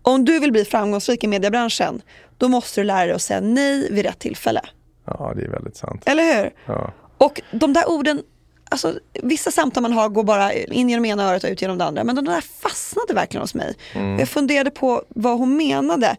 Om 0.03 0.25
du 0.25 0.39
vill 0.41 0.53
bli 0.53 0.65
framgångsrik 0.65 1.25
i 1.25 1.27
mediebranschen 1.27 2.03
då 2.39 2.49
måste 2.49 2.81
du 2.81 2.85
lära 2.85 3.07
dig 3.07 3.15
att 3.15 3.23
säga 3.23 3.41
nej 3.41 3.89
vid 3.93 4.05
rätt 4.05 4.19
tillfälle. 4.19 4.61
Ja, 5.07 5.33
det 5.37 5.43
är 5.43 5.49
väldigt 5.49 5.77
sant. 5.77 6.03
Eller 6.07 6.37
hur? 6.43 6.51
Ja. 6.67 6.93
Och 7.19 7.41
de 7.53 7.73
där 7.73 7.89
orden, 7.91 8.23
alltså, 8.71 8.99
vissa 9.23 9.51
samtal 9.51 9.83
man 9.83 9.93
har 9.93 10.09
går 10.09 10.25
bara 10.25 10.53
in 10.53 10.91
genom 10.91 11.05
ena 11.05 11.31
örat 11.31 11.45
och 11.45 11.51
ut 11.51 11.63
genom 11.63 11.79
det 11.79 11.85
andra. 11.85 12.05
Men 12.05 12.17
de 12.17 12.25
där 12.25 12.41
fastnade 12.41 13.15
verkligen 13.15 13.43
hos 13.43 13.55
mig. 13.55 13.75
Jag 14.19 14.29
funderade 14.29 14.71
på 14.71 15.03
vad 15.09 15.39
hon 15.39 15.57
menade. 15.57 16.17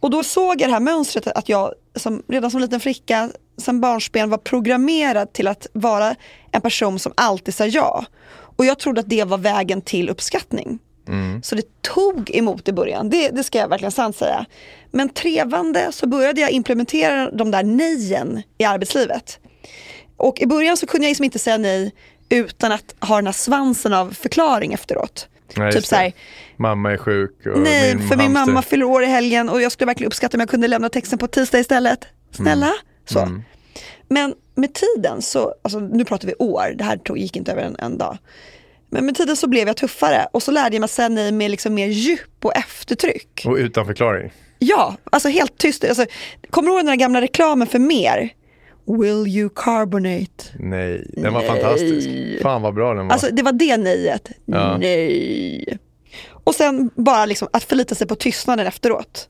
Och 0.00 0.10
då 0.10 0.24
såg 0.24 0.60
jag 0.60 0.68
det 0.68 0.72
här 0.72 0.80
mönstret 0.80 1.26
att 1.26 1.48
jag 1.48 1.74
som, 1.96 2.22
redan 2.28 2.50
som 2.50 2.60
liten 2.60 2.80
flicka, 2.80 3.30
sen 3.56 3.80
barnsben 3.80 4.30
var 4.30 4.38
programmerad 4.38 5.32
till 5.32 5.48
att 5.48 5.66
vara 5.72 6.14
en 6.50 6.60
person 6.60 6.98
som 6.98 7.12
alltid 7.16 7.54
sa 7.54 7.66
ja. 7.66 8.04
Och 8.56 8.64
jag 8.64 8.78
trodde 8.78 9.00
att 9.00 9.08
det 9.10 9.24
var 9.24 9.38
vägen 9.38 9.80
till 9.82 10.08
uppskattning. 10.08 10.78
Så 11.42 11.54
det 11.54 11.82
tog 11.82 12.30
emot 12.30 12.68
i 12.68 12.72
början, 12.72 13.10
det, 13.10 13.28
det 13.28 13.44
ska 13.44 13.58
jag 13.58 13.68
verkligen 13.68 13.92
sant 13.92 14.16
säga. 14.16 14.46
Men 14.90 15.08
trevande 15.08 15.92
så 15.92 16.06
började 16.06 16.40
jag 16.40 16.50
implementera 16.50 17.30
de 17.30 17.50
där 17.50 17.62
nejen 17.62 18.42
i 18.58 18.64
arbetslivet. 18.64 19.38
Och 20.16 20.40
i 20.40 20.46
början 20.46 20.76
så 20.76 20.86
kunde 20.86 21.06
jag 21.06 21.10
liksom 21.10 21.24
inte 21.24 21.38
säga 21.38 21.58
nej 21.58 21.92
utan 22.28 22.72
att 22.72 22.94
ha 23.00 23.16
den 23.16 23.26
här 23.26 23.32
svansen 23.32 23.92
av 23.92 24.10
förklaring 24.10 24.72
efteråt. 24.72 25.28
Nej, 25.56 25.72
typ 25.72 25.86
så 25.86 25.96
här. 25.96 26.12
Mamma 26.56 26.92
är 26.92 26.96
sjuk 26.96 27.46
och 27.46 27.58
nej 27.60 27.96
min 27.96 28.08
för 28.08 28.16
min 28.16 28.32
mamma 28.32 28.62
fyller 28.62 28.84
år 28.84 29.02
i 29.02 29.06
helgen 29.06 29.48
och 29.48 29.62
jag 29.62 29.72
skulle 29.72 29.86
verkligen 29.86 30.06
uppskatta 30.06 30.36
om 30.36 30.40
jag 30.40 30.48
kunde 30.48 30.68
lämna 30.68 30.88
texten 30.88 31.18
på 31.18 31.26
tisdag 31.26 31.58
istället. 31.58 32.06
Snälla? 32.30 32.66
Mm. 32.66 32.76
Så. 33.04 33.40
Men 34.08 34.34
med 34.54 34.74
tiden 34.74 35.22
så, 35.22 35.54
alltså 35.62 35.78
nu 35.80 36.04
pratar 36.04 36.28
vi 36.28 36.34
år, 36.38 36.74
det 36.76 36.84
här 36.84 36.96
tog, 36.96 37.18
gick 37.18 37.36
inte 37.36 37.52
över 37.52 37.62
en, 37.62 37.76
en 37.78 37.98
dag. 37.98 38.18
Men 38.90 39.06
med 39.06 39.14
tiden 39.14 39.36
så 39.36 39.48
blev 39.48 39.66
jag 39.66 39.76
tuffare 39.76 40.26
och 40.32 40.42
så 40.42 40.50
lärde 40.50 40.76
jag 40.76 40.80
mig 40.80 40.84
att 40.84 40.90
säga 40.90 41.08
nej 41.08 41.32
med 41.32 41.50
liksom 41.50 41.74
mer 41.74 41.86
djup 41.86 42.44
och 42.44 42.56
eftertryck. 42.56 43.42
Och 43.46 43.54
utan 43.54 43.86
förklaring. 43.86 44.32
Ja, 44.58 44.96
alltså 45.04 45.28
helt 45.28 45.58
tyst. 45.58 45.84
Alltså, 45.84 46.06
kommer 46.50 46.68
du 46.68 46.74
ihåg 46.74 46.78
den 46.78 46.86
där 46.86 46.96
gamla 46.96 47.20
reklamen 47.20 47.66
för 47.66 47.78
mer? 47.78 48.30
Will 48.86 49.26
you 49.26 49.50
carbonate? 49.54 50.44
Nej, 50.58 51.10
den 51.12 51.34
var 51.34 51.40
fantastisk. 51.42 52.08
Fan 52.42 52.62
vad 52.62 52.74
bra 52.74 52.94
den 52.94 53.06
var. 53.06 53.12
Alltså 53.12 53.28
det 53.32 53.42
var 53.42 53.52
det 53.52 53.76
nejet. 53.76 54.30
Ja. 54.44 54.78
Nej. 54.78 55.78
Och 56.44 56.54
sen 56.54 56.90
bara 56.94 57.26
liksom 57.26 57.48
att 57.52 57.64
förlita 57.64 57.94
sig 57.94 58.06
på 58.06 58.14
tystnaden 58.14 58.66
efteråt. 58.66 59.28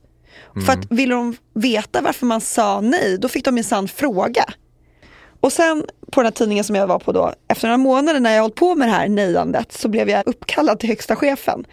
För 0.67 0.73
att 0.73 0.91
ville 0.91 1.15
de 1.15 1.37
veta 1.55 2.01
varför 2.01 2.27
man 2.27 2.41
sa 2.41 2.81
nej, 2.81 3.19
då 3.19 3.29
fick 3.29 3.45
de 3.45 3.55
minsann 3.55 3.89
fråga. 3.89 4.45
Och 5.41 5.53
sen 5.53 5.85
på 6.13 6.21
den 6.21 6.27
här 6.27 6.33
tidningen 6.33 6.65
som 6.65 6.77
jag 6.77 6.87
var 6.87 6.99
på 6.99 7.13
då, 7.13 7.33
efter 7.49 7.69
några 7.69 7.79
månader 7.79 8.21
när 8.21 8.35
jag 8.35 8.43
hållit 8.43 8.55
på 8.57 8.75
med 8.75 8.89
det 8.89 8.93
här 8.93 9.09
nejandet 9.09 9.73
så 9.73 9.89
blev 9.89 10.11
jag 10.11 10.23
uppkallad 10.27 10.79
till 10.79 10.89
högsta 10.89 11.17
chefen. 11.17 11.65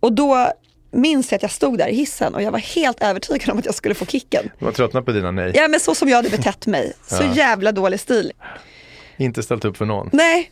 Och 0.00 0.12
då 0.12 0.52
minns 0.90 1.32
jag 1.32 1.36
att 1.36 1.42
jag 1.42 1.50
stod 1.50 1.78
där 1.78 1.88
i 1.88 1.94
hissen 1.94 2.34
och 2.34 2.42
jag 2.42 2.50
var 2.50 2.58
helt 2.58 3.02
övertygad 3.02 3.50
om 3.50 3.58
att 3.58 3.64
jag 3.64 3.74
skulle 3.74 3.94
få 3.94 4.06
kicken. 4.06 4.50
Du 4.58 4.64
var 4.64 4.72
tröttnat 4.72 5.04
på 5.04 5.12
dina 5.12 5.30
nej. 5.30 5.52
Ja 5.54 5.68
men 5.68 5.80
så 5.80 5.94
som 5.94 6.08
jag 6.08 6.16
hade 6.16 6.28
betett 6.30 6.66
mig. 6.66 6.92
Så 7.06 7.22
Ja. 7.22 7.34
jävla 7.34 7.72
dålig 7.72 8.00
stil. 8.00 8.32
Inte 9.16 9.42
ställt 9.42 9.64
upp 9.64 9.76
för 9.76 9.84
någon. 9.84 10.10
Nej. 10.12 10.50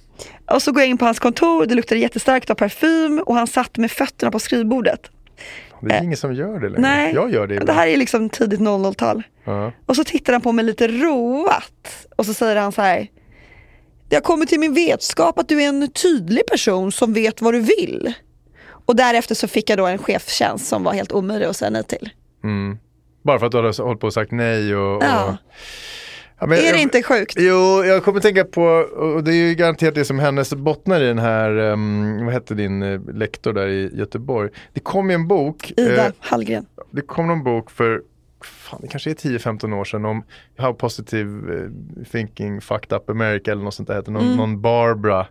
Och 0.50 0.62
så 0.62 0.73
går 0.73 0.83
jag 0.83 0.88
in 0.90 0.99
på 0.99 1.05
hans 1.05 1.19
kontor, 1.19 1.66
det 1.66 1.75
luktade 1.75 2.00
jättestarkt 2.00 2.50
av 2.50 2.55
parfym 2.55 3.23
och 3.26 3.35
han 3.35 3.47
satt 3.47 3.76
med 3.78 3.90
fötterna 3.90 4.31
på 4.31 4.38
skrivbordet. 4.38 5.00
Det 5.81 5.95
är 5.95 6.02
ingen 6.02 6.16
som 6.16 6.35
gör 6.35 6.61
det 6.61 6.69
längre. 6.69 6.81
Nej, 6.81 7.14
Jag 7.14 7.33
gör 7.33 7.47
det 7.47 7.55
det 7.55 7.61
ibland. 7.62 7.78
här 7.78 7.87
är 7.87 7.97
liksom 7.97 8.28
tidigt 8.31 8.61
00-tal. 8.61 9.23
Ja. 9.45 9.73
Och 9.87 9.97
så 9.97 10.05
tittar 10.05 10.33
han 10.33 10.43
på 10.43 10.52
mig 10.52 10.64
lite 10.64 10.88
roat 10.88 12.07
och 12.16 12.26
så 12.26 12.35
säger 12.35 12.57
han 12.57 12.73
så 12.73 12.83
här. 12.83 13.07
Det 14.09 14.16
har 14.16 14.21
kommit 14.23 14.49
till 14.49 14.61
min 14.61 14.75
vetskap 14.75 15.38
att 15.38 15.49
du 15.49 15.62
är 15.62 15.69
en 15.69 15.90
tydlig 15.93 16.47
person 16.47 16.93
som 16.93 17.12
vet 17.12 17.40
vad 17.43 17.55
du 17.55 17.61
vill. 17.61 18.12
Och 18.87 18.97
därefter 18.97 19.35
så 19.35 19.49
fick 19.49 19.71
jag 19.71 19.78
då 19.78 19.87
en 19.87 19.99
chefstjänst 19.99 20.66
som 20.66 20.85
var 20.85 20.93
helt 20.93 21.12
omöjlig 21.12 21.47
att 21.47 21.57
säga 21.57 21.71
nej 21.71 21.85
till. 21.85 22.11
Bara 23.23 23.38
för 23.38 23.47
att 23.47 23.52
du 23.52 23.59
hade 23.59 23.83
hållit 23.83 24.00
på 24.00 24.07
och 24.07 24.12
sagt 24.12 24.33
nej 24.33 24.76
och... 24.76 24.97
och... 24.97 25.02
Ja. 25.05 25.37
Ja, 26.38 26.47
men 26.47 26.59
Är 26.59 26.73
det 26.73 26.78
inte 26.78 27.02
sjukt? 27.02 27.35
Jo, 27.38 27.85
jag 27.85 28.05
kommer 28.05 28.21
tänka 28.21 28.45
på, 28.45 28.62
och 28.97 29.25
det 29.25 29.31
är 29.31 29.49
ju 29.49 29.55
garanterat 29.55 29.95
det 29.95 30.05
som 30.05 30.19
hennes 30.19 30.55
bottnar 30.55 31.00
i 31.00 31.07
den 31.07 31.19
här, 31.19 31.57
um, 31.59 32.25
vad 32.25 32.35
hette 32.35 32.55
din 32.55 32.83
eh, 32.83 33.00
lektor 33.14 33.52
där 33.52 33.66
i 33.69 33.90
Göteborg. 33.99 34.50
Det 34.73 34.81
kom 34.81 35.11
ju 35.11 35.14
en 35.14 35.28
bok, 35.28 35.73
Ida 35.76 36.07
eh, 36.07 36.12
Hallgren. 36.19 36.66
det 36.90 37.00
kom 37.02 37.26
någon 37.26 37.45
bok 37.45 37.71
för, 37.71 38.02
fan 38.45 38.78
det 38.83 38.88
kanske 38.88 39.11
är 39.11 39.14
10-15 39.14 39.75
år 39.75 39.85
sedan 39.85 40.05
om 40.05 40.25
How 40.59 40.73
Positive 40.75 41.55
eh, 41.57 41.71
Thinking 42.12 42.61
Fucked 42.61 42.97
Up 42.97 43.11
America 43.11 43.52
eller 43.52 43.62
något 43.64 43.75
sånt 43.75 43.88
där, 43.88 43.95
hette 43.95 44.11
någon, 44.11 44.25
Mm. 44.25 44.37
någon 44.37 44.61
Barbara. 44.61 45.26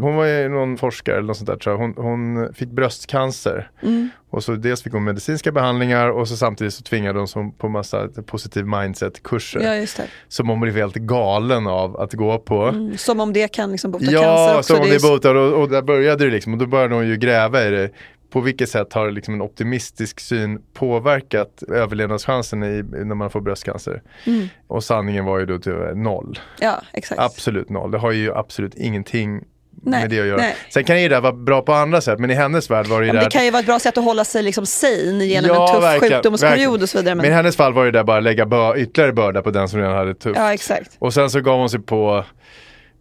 Hon 0.00 0.16
var 0.16 0.24
ju 0.26 0.48
någon 0.48 0.76
forskare 0.78 1.16
eller 1.16 1.26
något 1.26 1.36
sånt 1.36 1.48
där 1.50 1.56
tror 1.56 1.74
jag. 1.74 1.80
Hon, 1.80 1.94
hon 1.96 2.54
fick 2.54 2.68
bröstcancer. 2.68 3.70
Mm. 3.82 4.08
Och 4.30 4.44
så 4.44 4.52
dels 4.52 4.82
fick 4.82 4.92
hon 4.92 5.04
medicinska 5.04 5.52
behandlingar 5.52 6.08
och 6.08 6.28
så 6.28 6.36
samtidigt 6.36 6.74
så 6.74 6.82
tvingade 6.82 7.18
hon 7.18 7.28
som 7.28 7.52
på 7.52 7.68
massa 7.68 8.08
positiv 8.26 8.66
mindset 8.66 9.22
kurser. 9.22 9.60
Ja 9.60 9.74
just 9.74 9.96
det. 9.96 10.06
Som 10.28 10.48
hon 10.48 10.60
blev 10.60 10.76
helt 10.76 10.94
galen 10.94 11.66
av 11.66 12.00
att 12.00 12.12
gå 12.12 12.38
på. 12.38 12.62
Mm, 12.62 12.96
Som 12.96 13.20
om 13.20 13.32
det 13.32 13.48
kan 13.52 13.72
liksom 13.72 13.90
bota 13.90 14.04
Ja, 14.04 14.20
cancer 14.22 14.58
också. 14.58 14.74
som 14.74 14.82
om 14.82 14.88
det 14.90 15.02
botar 15.02 15.34
och, 15.34 15.62
och 15.62 15.68
där 15.68 15.82
började 15.82 16.24
det 16.24 16.30
liksom 16.30 16.52
och 16.52 16.58
då 16.58 16.66
började 16.66 16.94
hon 16.94 17.08
ju 17.08 17.16
gräva 17.16 17.64
i 17.66 17.70
det. 17.70 17.90
På 18.30 18.40
vilket 18.40 18.68
sätt 18.68 18.92
har 18.92 19.10
liksom 19.10 19.34
en 19.34 19.42
optimistisk 19.42 20.20
syn 20.20 20.62
påverkat 20.74 21.62
överlevnadschansen 21.68 22.62
i, 22.62 22.82
när 22.82 23.14
man 23.14 23.30
får 23.30 23.40
bröstcancer? 23.40 24.02
Mm. 24.26 24.48
Och 24.66 24.84
sanningen 24.84 25.24
var 25.24 25.38
ju 25.38 25.46
då 25.46 25.58
tyvärr 25.58 25.94
noll. 25.94 26.38
Ja, 26.60 26.82
exakt. 26.92 27.20
Absolut 27.20 27.70
noll. 27.70 27.90
Det 27.90 27.98
har 27.98 28.12
ju 28.12 28.34
absolut 28.34 28.74
ingenting 28.74 29.44
Nej, 29.82 30.00
med 30.00 30.10
det 30.10 30.20
att 30.20 30.26
göra. 30.26 30.36
nej. 30.36 30.56
Sen 30.70 30.84
kan 30.84 31.02
ju 31.02 31.08
det 31.08 31.20
vara 31.20 31.32
bra 31.32 31.62
på 31.62 31.72
andra 31.72 32.00
sätt 32.00 32.18
men 32.18 32.30
i 32.30 32.34
hennes 32.34 32.70
värld 32.70 32.86
var 32.86 33.00
det 33.00 33.04
ju 33.06 33.08
Ja, 33.08 33.12
men 33.12 33.20
där 33.22 33.30
det 33.30 33.32
kan 33.32 33.44
ju 33.44 33.50
vara 33.50 33.60
ett 33.60 33.66
bra 33.66 33.78
sätt 33.78 33.98
att 33.98 34.04
hålla 34.04 34.24
sig 34.24 34.42
liksom 34.42 34.66
sane 34.66 35.24
genom 35.24 35.50
Ja, 35.54 35.68
en 35.68 35.74
tuff 35.74 35.84
verkligen, 35.84 36.14
sjukdomsperiod 36.14 36.58
verkligen. 36.58 36.82
och 36.82 36.88
så 36.88 36.98
vidare. 36.98 37.14
Men 37.14 37.24
i 37.26 37.28
hennes 37.30 37.56
fall 37.56 37.72
var 37.72 37.84
det 37.84 37.90
där 37.90 38.04
bara 38.04 38.16
att 38.18 38.22
lägga 38.22 38.46
bör, 38.46 38.78
ytterligare 38.78 39.12
börda 39.12 39.42
på 39.42 39.50
den 39.50 39.68
som 39.68 39.80
redan 39.80 39.94
hade 39.96 40.12
det 40.12 40.14
tufft. 40.20 40.38
Ja, 40.38 40.52
exakt. 40.54 40.90
Och 40.98 41.14
sen 41.14 41.30
så 41.30 41.40
gav 41.40 41.58
hon 41.58 41.70
sig 41.70 41.80
på 41.80 42.24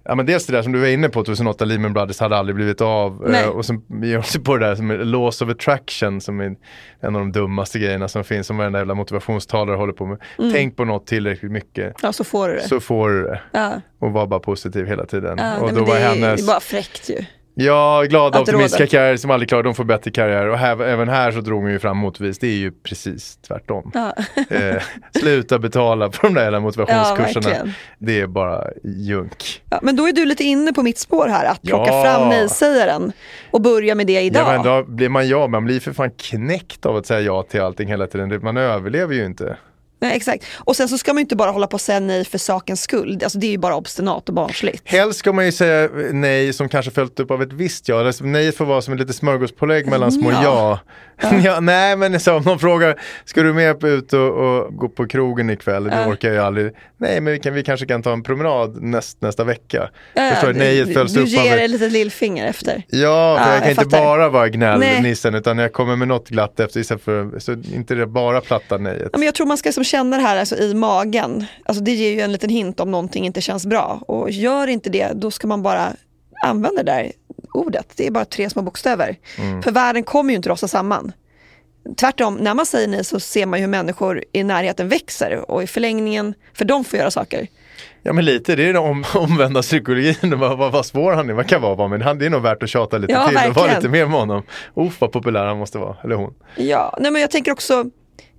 Ja 0.04 0.16
men 0.16 0.26
dels 0.26 0.46
det 0.46 0.54
där 0.54 0.62
som 0.62 0.72
du 0.72 0.80
var 0.80 0.88
inne 0.88 1.10
på 1.10 1.24
2008, 1.24 1.66
Lehman 1.66 1.94
Brothers 1.94 2.20
hade 2.20 2.38
aldrig 2.38 2.56
blivit 2.56 2.82
av. 2.82 3.24
Nej. 3.28 3.44
Eh, 3.44 3.50
och 3.50 3.66
sen 3.66 3.82
ger 4.04 4.16
hon 4.16 4.24
sig 4.24 4.44
på 4.44 4.58
det 4.58 4.66
där 4.66 4.76
som 4.76 4.92
är 4.92 4.98
laws 4.98 5.42
of 5.42 5.50
attraction 5.50 6.22
som 6.22 6.40
är 6.40 6.56
en 7.02 7.16
av 7.16 7.22
de 7.22 7.32
dummaste 7.32 7.80
grejerna 7.80 8.08
som 8.08 8.24
finns. 8.24 8.48
Som 8.48 8.58
varenda 8.58 8.80
jävla 8.80 8.94
motivationstalare 8.94 9.76
håller 9.76 9.94
på 9.94 10.06
med. 10.06 10.18
Mm. 10.40 10.54
Tänk 10.54 10.76
på 10.76 10.86
något 10.86 11.08
tillräckligt 11.08 11.52
mycket 11.52 11.96
Ja, 12.02 12.14
så 12.14 12.24
får 12.24 12.48
du 12.48 12.56
det. 12.56 12.62
så 12.68 12.80
får 12.80 13.10
du 13.10 13.24
det. 13.24 13.42
Ja. 13.52 13.82
Och 14.00 14.12
var 14.12 14.28
bara 14.28 14.40
positiv 14.40 14.86
hela 14.86 15.06
tiden. 15.06 15.38
Ja, 15.38 15.58
och 15.60 15.66
nej, 15.66 15.76
då 15.76 15.86
var 15.86 15.96
det, 15.96 16.02
hennes... 16.02 16.42
det 16.42 16.46
är 16.46 16.54
bara 16.54 16.60
fräckt 16.60 17.10
ju. 17.10 17.26
Ja, 17.54 18.04
glada 18.10 18.40
optimistiska 18.42 18.88
karriärer 18.88 19.18
som 19.18 19.32
aldrig 19.32 19.50
klarar, 19.50 19.64
de 19.64 19.76
får 19.76 19.84
bättre 19.84 20.12
karriär. 20.12 20.48
Och 20.48 20.58
här, 20.58 20.84
även 20.84 21.10
här 21.10 21.32
så 21.32 21.42
drog 21.42 21.62
hon 21.62 21.72
ju 21.72 21.80
fram 21.80 21.98
motbevis. 21.98 22.40
Det 22.40 22.48
är 22.48 22.58
ju 22.58 22.72
precis 22.72 23.38
tvärtom. 23.38 23.92
Ja. 23.94 24.14
Eh, 24.50 24.82
sluta 25.20 25.60
betala 25.60 26.10
på 26.10 26.28
de 26.28 26.34
där 26.34 26.42
jävla 26.42 26.56
Ja, 26.58 26.62
motivationskurserna. 26.62 27.48
verkligen. 27.50 27.74
det 27.98 28.22
är 28.22 28.28
bara 28.28 28.64
junk. 28.84 29.62
Ja, 29.70 29.80
men 29.82 29.96
då 29.96 30.08
är 30.08 30.14
du 30.14 30.26
lite 30.26 30.44
inne 30.44 30.74
på 30.74 30.84
mitt 30.84 30.98
spår 30.98 31.28
här, 31.28 31.46
att 31.46 31.62
plocka 31.62 31.92
Ja. 31.92 32.04
fram 32.04 32.30
nej-sägaren 32.30 33.12
och 33.52 33.62
börja 33.62 33.96
med 33.96 34.08
det 34.08 34.22
idag. 34.22 34.44
Ja, 34.48 34.52
men 34.54 34.64
då 34.64 34.84
blir 34.92 35.10
man 35.10 35.28
ja, 35.28 35.48
man 35.48 35.66
blir 35.66 35.80
för 35.80 35.94
fan 35.94 36.12
knäckt 36.12 36.86
av 36.86 36.96
att 36.96 37.06
säga 37.06 37.20
ja 37.22 37.44
till 37.44 37.62
allting 37.62 37.88
hela 37.88 38.08
tiden. 38.08 38.40
Man 38.44 38.58
överlever 38.58 39.16
ju 39.16 39.26
inte. 39.26 39.58
Nej, 40.02 40.16
exakt. 40.16 40.46
Och 40.58 40.76
sen 40.76 40.90
så 40.90 40.98
ska 40.98 41.14
man 41.14 41.18
ju 41.20 41.22
inte 41.22 41.36
bara 41.36 41.52
hålla 41.52 41.68
på 41.68 41.74
och 41.74 41.82
säga 41.82 42.00
nej 42.00 42.26
för 42.26 42.38
sakens 42.38 42.82
skull. 42.82 43.20
Alltså, 43.24 43.40
det 43.40 43.48
är 43.48 43.52
ju 43.52 43.58
bara 43.58 43.76
obstinat 43.76 44.30
och 44.30 44.36
barnsligt. 44.36 44.82
Helst 44.86 45.20
ska 45.20 45.34
man 45.34 45.46
ju 45.46 45.52
säga 45.52 45.90
nej 46.12 46.54
som 46.54 46.70
kanske 46.70 46.92
följt 46.92 47.20
upp 47.20 47.32
av 47.32 47.42
ett 47.42 47.54
visst 47.54 47.88
ja. 47.90 48.00
Eller 48.00 48.24
Nej 48.24 48.52
får 48.52 48.66
vara 48.66 48.82
som 48.82 48.94
ett 48.94 49.00
litet 49.00 49.16
smörgåspålägg 49.16 49.88
mellan 49.88 50.12
små 50.12 50.32
ja. 50.32 50.42
Ja. 50.44 50.80
Ja. 51.44 51.60
nej 51.60 51.96
men 51.96 52.20
så 52.20 52.36
om 52.36 52.44
någon 52.44 52.60
frågar, 52.60 53.02
ska 53.26 53.42
du 53.44 53.54
med 53.54 53.84
ut 53.84 54.14
och, 54.14 54.30
och 54.30 54.76
gå 54.78 54.90
på 54.90 55.08
krogen 55.08 55.50
ikväll? 55.50 55.84
Det 55.84 56.06
orkar 56.08 56.28
jag 56.28 56.36
ju 56.36 56.42
aldrig. 56.42 56.72
Nej 56.98 57.22
men 57.22 57.34
vi, 57.34 57.40
kan, 57.40 57.54
vi 57.54 57.64
kanske 57.64 57.86
kan 57.86 58.02
ta 58.04 58.14
en 58.14 58.24
promenad 58.24 58.82
näst, 58.84 59.22
nästa 59.22 59.44
vecka. 59.44 59.90
Ja, 60.14 60.30
Förstår 60.32 60.48
du? 60.48 60.54
du- 60.54 60.60
Nejet 60.60 60.94
följs 60.94 61.14
Du 61.14 61.20
upp 61.20 61.40
av 61.40 61.46
ger 61.46 61.58
ett 61.58 61.70
litet 61.70 61.92
lillfinger 61.92 62.48
efter. 62.48 62.84
Ja, 62.88 62.88
för 62.88 62.98
Ja, 62.98 63.38
jag 63.54 63.60
kan 63.60 63.70
jag 63.70 63.72
inte 63.72 63.86
bara 63.86 64.30
vara 64.30 64.50
gnällnissen 64.50 65.36
utan 65.36 65.58
jag 65.58 65.74
kommer 65.74 65.96
med 65.96 66.08
något 66.08 66.30
glatt 66.30 66.60
efter 66.60 66.80
istället 66.80 67.04
för, 67.04 67.40
så 67.40 67.52
inte 67.52 67.96
det 67.96 68.06
bara 68.08 68.42
platta 68.42 68.78
nejet. 68.78 69.10
Ja, 69.12 69.18
men 69.18 69.26
jag 69.26 69.36
tror 69.36 69.48
man 69.48 69.58
ska 69.58 69.70
liksom 69.70 69.84
känna 69.90 70.18
det 70.18 70.24
här 70.24 70.38
alltså, 70.38 70.58
i 70.58 70.74
magen. 70.74 71.46
Alltså, 71.66 71.84
det 71.84 71.92
ger 71.92 72.12
ju 72.12 72.22
en 72.22 72.32
liten 72.32 72.50
hint 72.50 72.80
om 72.80 72.92
någonting 72.92 73.26
inte 73.26 73.42
känns 73.42 73.66
bra. 73.66 74.02
Och 74.06 74.32
gör 74.32 74.68
inte 74.68 74.90
det, 74.90 75.12
då 75.16 75.32
ska 75.32 75.48
man 75.48 75.64
bara 75.64 75.94
använda 76.44 76.84
det 76.84 76.92
där 76.92 77.12
ordet. 77.54 77.88
Det 77.96 78.08
är 78.08 78.12
bara 78.12 78.26
tre 78.26 78.50
små 78.50 78.62
bokstäver. 78.62 79.16
Mm. 79.38 79.64
För 79.64 79.72
världen 79.72 80.04
kommer 80.04 80.30
ju 80.30 80.36
inte 80.36 80.50
rasa 80.50 80.68
samman. 80.68 81.12
Tvärtom, 81.98 82.36
när 82.36 82.54
man 82.54 82.66
säger 82.66 82.88
nej 82.88 83.04
så 83.04 83.20
ser 83.20 83.46
man 83.46 83.60
ju 83.60 83.62
hur 83.62 83.70
människor 83.70 84.24
i 84.32 84.44
närheten 84.44 84.90
växer 84.90 85.52
och 85.52 85.64
i 85.64 85.68
förlängningen, 85.68 86.34
för 86.54 86.66
de 86.66 86.84
får 86.84 87.00
göra 87.00 87.12
saker. 87.12 87.48
Ja 88.04 88.14
men 88.14 88.26
lite, 88.26 88.56
det 88.56 88.64
är 88.64 88.74
den 88.74 88.84
om, 88.84 89.06
omvända 89.16 89.62
psykologin, 89.62 90.40
vad, 90.40 90.58
vad, 90.58 90.72
vad 90.72 90.86
svår 90.86 91.12
han 91.14 91.30
är, 91.30 91.34
vad 91.34 91.48
kan 91.48 91.62
vara 91.62 91.88
men 91.88 92.02
han, 92.02 92.20
det 92.20 92.26
är 92.26 92.30
nog 92.30 92.42
värt 92.42 92.64
att 92.64 92.70
tjata 92.70 92.98
lite 92.98 93.14
Ja, 93.14 93.28
till 93.28 93.50
och 93.50 93.56
vara 93.56 93.76
lite 93.76 93.90
mer 93.90 94.06
med 94.06 94.20
honom. 94.20 94.44
Uff 94.76 95.02
vad 95.02 95.12
populär 95.12 95.46
han 95.46 95.58
måste 95.58 95.78
vara, 95.78 95.98
eller 96.04 96.16
hon. 96.16 96.34
Ja, 96.56 96.98
nej 97.00 97.12
men 97.12 97.22
jag 97.22 97.32
tänker 97.32 97.52
också, 97.52 97.86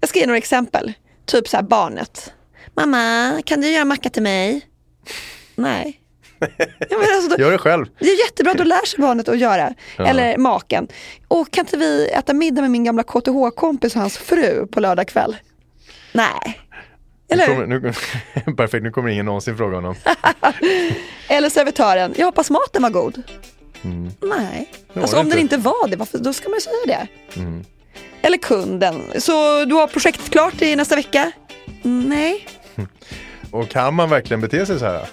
jag 0.00 0.08
ska 0.08 0.18
ge 0.18 0.26
några 0.26 0.38
exempel. 0.38 0.92
Typ 1.30 1.48
så 1.48 1.56
här 1.56 1.64
barnet. 1.64 2.32
Mamma, 2.74 3.32
kan 3.44 3.60
du 3.60 3.70
göra 3.70 3.84
macka 3.84 4.10
till 4.10 4.22
mig? 4.22 4.60
Nej. 5.54 6.00
Ja, 6.90 6.98
alltså, 7.14 7.36
då, 7.36 7.42
Gör 7.42 7.52
det 7.52 7.58
själv. 7.58 7.86
det 7.98 8.06
är 8.10 8.18
jättebra, 8.18 8.54
då 8.54 8.64
lär 8.64 8.86
sig 8.86 8.98
barnet 9.00 9.28
att 9.28 9.38
göra. 9.38 9.74
Eller 9.98 10.36
maken. 10.38 10.88
Och 11.28 11.50
kan 11.50 11.64
inte 11.64 11.76
vi 11.76 12.08
äta 12.08 12.34
middag 12.34 12.62
med 12.62 12.70
min 12.70 12.84
gamla 12.84 13.02
KTH-kompis 13.02 13.94
och 13.94 14.00
hans 14.00 14.18
fru 14.18 14.66
på 14.66 14.80
lördag 14.80 15.08
kväll? 15.08 15.36
Nej. 16.12 16.60
Eller 17.28 17.48
Nu 17.48 17.54
kommer, 17.54 17.66
nu, 18.46 18.52
perfekt, 18.56 18.82
nu 18.82 18.90
kommer 18.90 19.08
ingen 19.08 19.26
någonsin 19.26 19.56
fråga 19.56 19.74
honom. 19.76 19.94
Eller 21.28 21.50
servitören, 21.50 22.14
jag 22.16 22.26
hoppas 22.26 22.50
maten 22.50 22.82
var 22.82 22.90
god. 22.90 23.22
Mm. 23.82 24.10
Nej. 24.20 24.70
Alltså 24.94 25.16
det 25.16 25.20
om 25.22 25.28
den 25.28 25.38
inte. 25.38 25.54
inte 25.54 25.68
var 25.68 25.88
det, 25.88 25.96
varför, 25.96 26.18
då 26.18 26.32
ska 26.32 26.48
man 26.48 26.56
ju 26.56 26.60
säga 26.60 26.76
det. 26.86 27.40
Mm. 27.40 27.64
Eller 28.22 28.38
kunden. 28.38 29.02
Så 29.18 29.64
du 29.64 29.74
har 29.74 29.86
projektet 29.86 30.30
klart 30.30 30.62
i 30.62 30.76
nästa 30.76 30.96
vecka? 30.96 31.32
Nej. 31.82 32.46
Och 33.50 33.68
kan 33.68 33.94
man 33.94 34.10
verkligen 34.10 34.40
bete 34.40 34.66
sig 34.66 34.78
så 34.78 34.84
här? 34.84 35.08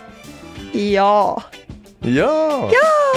Ja. 0.71 1.43
Ja! 1.99 2.71
Ja! 2.73 3.07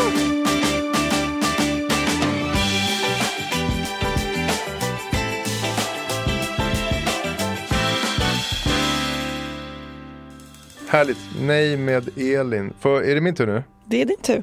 Härligt. 10.89 11.19
Nej 11.41 11.77
med 11.77 12.19
Elin. 12.19 12.73
För, 12.81 13.03
är 13.03 13.15
det 13.15 13.21
min 13.21 13.35
tur 13.35 13.47
nu? 13.47 13.63
Det 13.87 14.03
är 14.03 14.05
din 14.05 14.21
tur. 14.23 14.43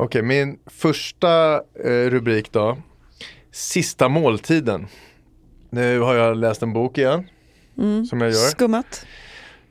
Okej, 0.00 0.22
min 0.22 0.58
första 0.66 1.54
eh, 1.84 1.90
rubrik 2.10 2.52
då. 2.52 2.76
Sista 3.52 4.08
måltiden. 4.08 4.86
Nu 5.70 6.00
har 6.00 6.14
jag 6.14 6.36
läst 6.36 6.62
en 6.62 6.72
bok 6.72 6.98
igen. 6.98 7.24
Som 8.08 8.20
jag 8.20 8.30
gör. 8.30 8.36
Skummat. 8.36 9.06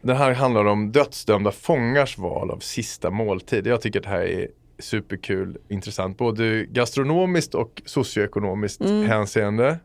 Det 0.01 0.13
här 0.15 0.31
handlar 0.33 0.65
om 0.65 0.91
dödsdömda 0.91 1.51
fångars 1.51 2.17
val 2.17 2.51
av 2.51 2.57
sista 2.59 3.09
måltid. 3.09 3.67
Jag 3.67 3.81
tycker 3.81 4.01
det 4.01 4.09
här 4.09 4.21
är 4.21 4.47
superkul, 4.79 5.57
intressant, 5.69 6.17
både 6.17 6.65
gastronomiskt 6.65 7.55
och 7.55 7.81
socioekonomiskt 7.85 8.81
hänseende. 9.07 9.79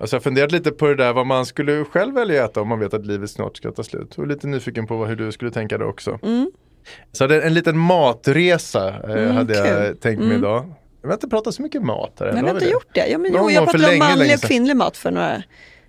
Alltså 0.00 0.16
jag 0.16 0.20
har 0.20 0.24
funderat 0.24 0.52
lite 0.52 0.70
på 0.70 0.86
det 0.86 0.94
där 0.94 1.12
vad 1.12 1.26
man 1.26 1.46
skulle 1.46 1.84
själv 1.84 2.14
välja 2.14 2.44
att 2.44 2.50
äta 2.50 2.60
om 2.60 2.68
man 2.68 2.78
vet 2.80 2.94
att 2.94 3.06
livet 3.06 3.30
snart 3.30 3.56
ska 3.56 3.70
ta 3.72 3.82
slut. 3.82 4.18
Och 4.18 4.26
lite 4.26 4.46
nyfiken 4.46 4.86
på 4.86 4.96
vad- 4.96 5.08
hur 5.08 5.16
du 5.16 5.32
skulle 5.32 5.50
tänka 5.50 5.78
det 5.78 5.84
också. 5.84 6.18
Så 7.12 7.26
det, 7.26 7.42
en 7.42 7.54
liten 7.54 7.78
matresa 7.78 8.88
eh, 8.88 9.32
hade 9.32 9.54
jag 9.54 9.86
kul. 9.86 9.96
tänkt 9.96 10.20
mig 10.22 10.36
idag. 10.36 10.74
Vi 11.02 11.08
har 11.08 11.14
inte 11.14 11.28
pratat 11.28 11.54
så 11.54 11.62
mycket 11.62 11.82
mat 11.82 12.12
här. 12.20 12.32
Nej, 12.32 12.42
vi 12.42 12.48
har 12.48 12.54
inte 12.54 12.68
gjort 12.68 12.94
det. 12.94 13.06
Ja, 13.06 13.18
men, 13.18 13.32
jo, 13.34 13.50
jag 13.50 13.64
pratade 13.64 13.92
om 13.92 13.98
manlig 13.98 14.32
och 14.34 14.38
sedan. 14.40 14.48
kvinnlig 14.48 14.76
mat 14.76 14.96
för 14.96 15.10
några 15.10 15.30
episoder 15.32 15.44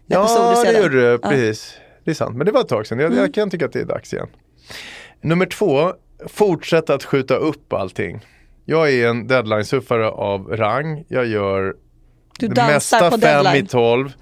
Ja, 0.07 0.49
det 0.49 0.71
sedan. 0.71 0.83
gjorde 0.83 0.95
du. 0.95 1.03
Ja. 1.03 1.09
Mm. 1.09 1.19
Precis. 1.21 1.73
Det 2.03 2.11
är 2.11 2.15
sant, 2.15 2.37
men 2.37 2.45
det 2.45 2.51
var 2.51 2.61
ett 2.61 2.67
tag 2.67 2.87
sedan. 2.87 2.99
Jag, 2.99 3.13
jag 3.13 3.33
kan 3.33 3.49
tycka 3.49 3.65
att 3.65 3.73
det 3.73 3.79
är 3.79 3.85
dags 3.85 4.13
igen. 4.13 4.27
Nummer 5.21 5.45
två, 5.45 5.93
fortsätta 6.27 6.93
att 6.93 7.03
skjuta 7.03 7.35
upp 7.35 7.73
allting. 7.73 8.25
Jag 8.65 8.93
är 8.93 9.07
en 9.07 9.27
deadline-suffare 9.27 10.07
av 10.09 10.47
rang. 10.47 11.05
Jag 11.07 11.25
gör 11.25 11.75
Du 12.39 12.47
det 12.47 12.53
dansar 12.53 12.73
mesta 12.73 12.99
på 12.99 13.11
fem 13.11 13.19
deadline. 13.19 13.53
Mm. 13.53 13.65
i 13.65 13.67
tolv 13.67 14.13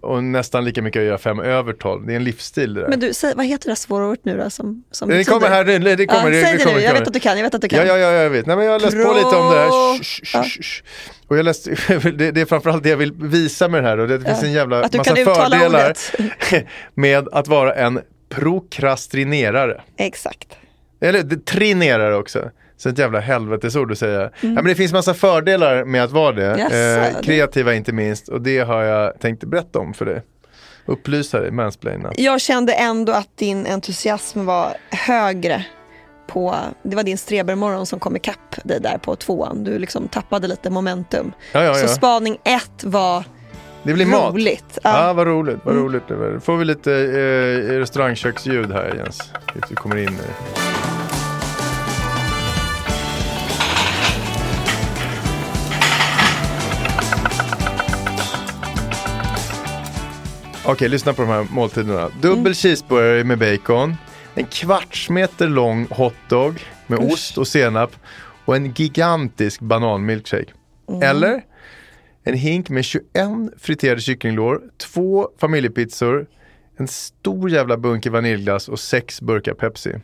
och 0.00 0.24
nästan 0.24 0.64
lika 0.64 0.82
mycket 0.82 1.00
jag 1.02 1.06
gör 1.08 1.18
fem 1.18 1.40
över 1.40 1.72
tolv. 1.72 2.06
Det 2.06 2.12
är 2.12 2.16
en 2.16 2.24
livsstil 2.24 2.74
det 2.74 2.80
där. 2.80 2.88
Men 2.88 3.00
du, 3.00 3.14
säg, 3.14 3.34
vad 3.36 3.46
heter 3.46 3.64
det 3.64 3.70
där 3.70 3.74
svåra 3.76 4.06
ordet 4.06 4.24
nu 4.24 4.36
då? 4.38 4.50
Som, 4.50 4.84
som 4.90 5.08
det 5.08 5.24
kommer 5.24 5.48
här, 5.48 5.64
det, 5.64 5.78
det 5.78 6.06
kommer. 6.06 6.30
ja, 6.32 6.44
säg 6.46 6.56
det, 6.56 6.64
kommer, 6.64 6.76
nu, 6.76 6.82
jag 6.82 6.92
vet 6.92 7.06
att 7.06 7.12
du 7.12 7.20
kan. 7.20 7.36
Jag 7.36 7.44
vet 7.44 7.54
att 7.54 7.60
du 7.62 7.68
kan. 7.68 7.78
Ja, 7.78 7.84
ja, 7.84 7.96
ja, 7.98 8.12
jag 8.12 8.30
vet. 8.30 8.46
Nej, 8.46 8.56
men 8.56 8.64
jag 8.64 8.72
har 8.72 8.80
läst 8.80 8.96
på 9.04 9.12
lite 9.12 9.36
om 9.36 9.50
det 9.54 9.58
här. 9.60 9.66
Pro- 9.68 10.02
Shh, 10.02 10.24
shh, 10.24 10.42
shh, 10.42 10.60
shh. 10.62 10.82
Och 11.28 11.38
jag 11.38 11.44
läste, 11.44 11.70
det, 12.10 12.30
det 12.30 12.40
är 12.40 12.44
framförallt 12.46 12.82
det 12.82 12.88
jag 12.88 12.96
vill 12.96 13.12
visa 13.12 13.68
med 13.68 13.82
det 13.84 13.88
här 13.88 13.98
och 13.98 14.08
det 14.08 14.20
finns 14.20 14.42
en 14.42 14.52
jävla 14.52 14.80
Att 14.84 14.94
massa 14.94 15.14
fördelar 15.16 15.92
med 16.94 17.28
att 17.32 17.48
vara 17.48 17.74
en 17.74 18.00
prokrastinerare. 18.28 19.80
Exakt. 19.96 20.48
Eller 21.00 21.22
det, 21.22 21.46
trinerare 21.46 22.16
också. 22.16 22.50
Så 22.78 22.88
ett 22.88 22.98
jävla 22.98 23.20
helvetesord 23.20 23.92
att 23.92 23.98
säga. 23.98 24.20
Mm. 24.20 24.30
Ja, 24.40 24.48
men 24.54 24.64
det 24.64 24.74
finns 24.74 24.92
massa 24.92 25.14
fördelar 25.14 25.84
med 25.84 26.04
att 26.04 26.10
vara 26.10 26.32
det. 26.32 26.42
Jaså, 26.58 26.74
eh, 26.76 27.16
det- 27.16 27.22
kreativa 27.24 27.74
inte 27.74 27.92
minst. 27.92 28.28
Och 28.28 28.40
det 28.40 28.58
har 28.58 28.82
jag 28.82 29.20
tänkt 29.20 29.44
berätta 29.44 29.78
om 29.78 29.94
för 29.94 30.04
dig. 30.04 30.22
Upplysa 30.86 31.40
dig, 31.40 31.50
mansplaina. 31.50 32.12
Jag 32.16 32.40
kände 32.40 32.72
ändå 32.72 33.12
att 33.12 33.36
din 33.36 33.66
entusiasm 33.66 34.44
var 34.44 34.76
högre 34.90 35.64
på, 36.26 36.54
det 36.82 36.96
var 36.96 37.02
din 37.02 37.18
strebermorgon 37.18 37.86
som 37.86 38.00
kom 38.00 38.16
ikapp 38.16 38.56
dig 38.64 38.80
där 38.80 38.98
på 38.98 39.16
tvåan. 39.16 39.64
Du 39.64 39.78
liksom 39.78 40.08
tappade 40.08 40.48
lite 40.48 40.70
momentum. 40.70 41.32
Ja, 41.52 41.62
ja, 41.62 41.74
Så 41.74 41.88
spaning 41.88 42.38
ett 42.44 42.84
var 42.84 43.24
Det 43.82 43.92
blir 43.92 44.06
mat. 44.06 44.34
roligt. 44.34 44.78
Ja, 44.82 44.90
Ja. 44.90 45.04
Mm. 45.04 45.16
vad 45.16 45.26
roligt. 45.26 45.58
Vad 45.64 45.74
roligt 45.76 46.08
det 46.08 46.14
var. 46.14 46.38
får 46.38 46.56
vi 46.56 46.64
lite 46.64 46.92
eh, 46.92 47.78
restaurangköksljud 47.78 48.72
här 48.72 48.94
Jens. 48.96 49.32
Vi 49.70 49.74
kommer 49.74 49.96
in 49.96 50.04
nu. 50.12 50.95
Okej, 60.68 60.88
lyssna 60.88 61.12
på 61.12 61.22
de 61.22 61.28
här 61.28 61.46
måltiderna. 61.50 62.08
Dubbel 62.20 62.38
Mm. 62.38 62.54
cheeseburgare 62.54 63.24
med 63.24 63.38
bacon, 63.38 63.94
en 64.34 64.46
kvarts 64.46 65.10
meter 65.10 65.48
lång 65.48 65.86
hotdog 65.90 66.64
med 66.86 66.98
ost 66.98 67.38
och 67.38 67.48
senap 67.48 67.90
och 68.44 68.56
en 68.56 68.72
gigantisk 68.72 69.60
bananmilkshake. 69.60 70.52
Mm. 70.88 71.02
Eller 71.02 71.42
en 72.24 72.34
hink 72.34 72.70
med 72.70 72.84
21 72.84 73.04
friterade 73.58 74.00
kycklinglår, 74.00 74.60
två 74.78 75.28
familjepizzor, 75.40 76.26
en 76.76 76.88
stor 76.88 77.50
jävla 77.50 77.76
bunke 77.76 78.10
vaniljglass 78.10 78.68
och 78.68 78.80
sex 78.80 79.20
burkar 79.20 79.54
Pepsi. 79.54 79.94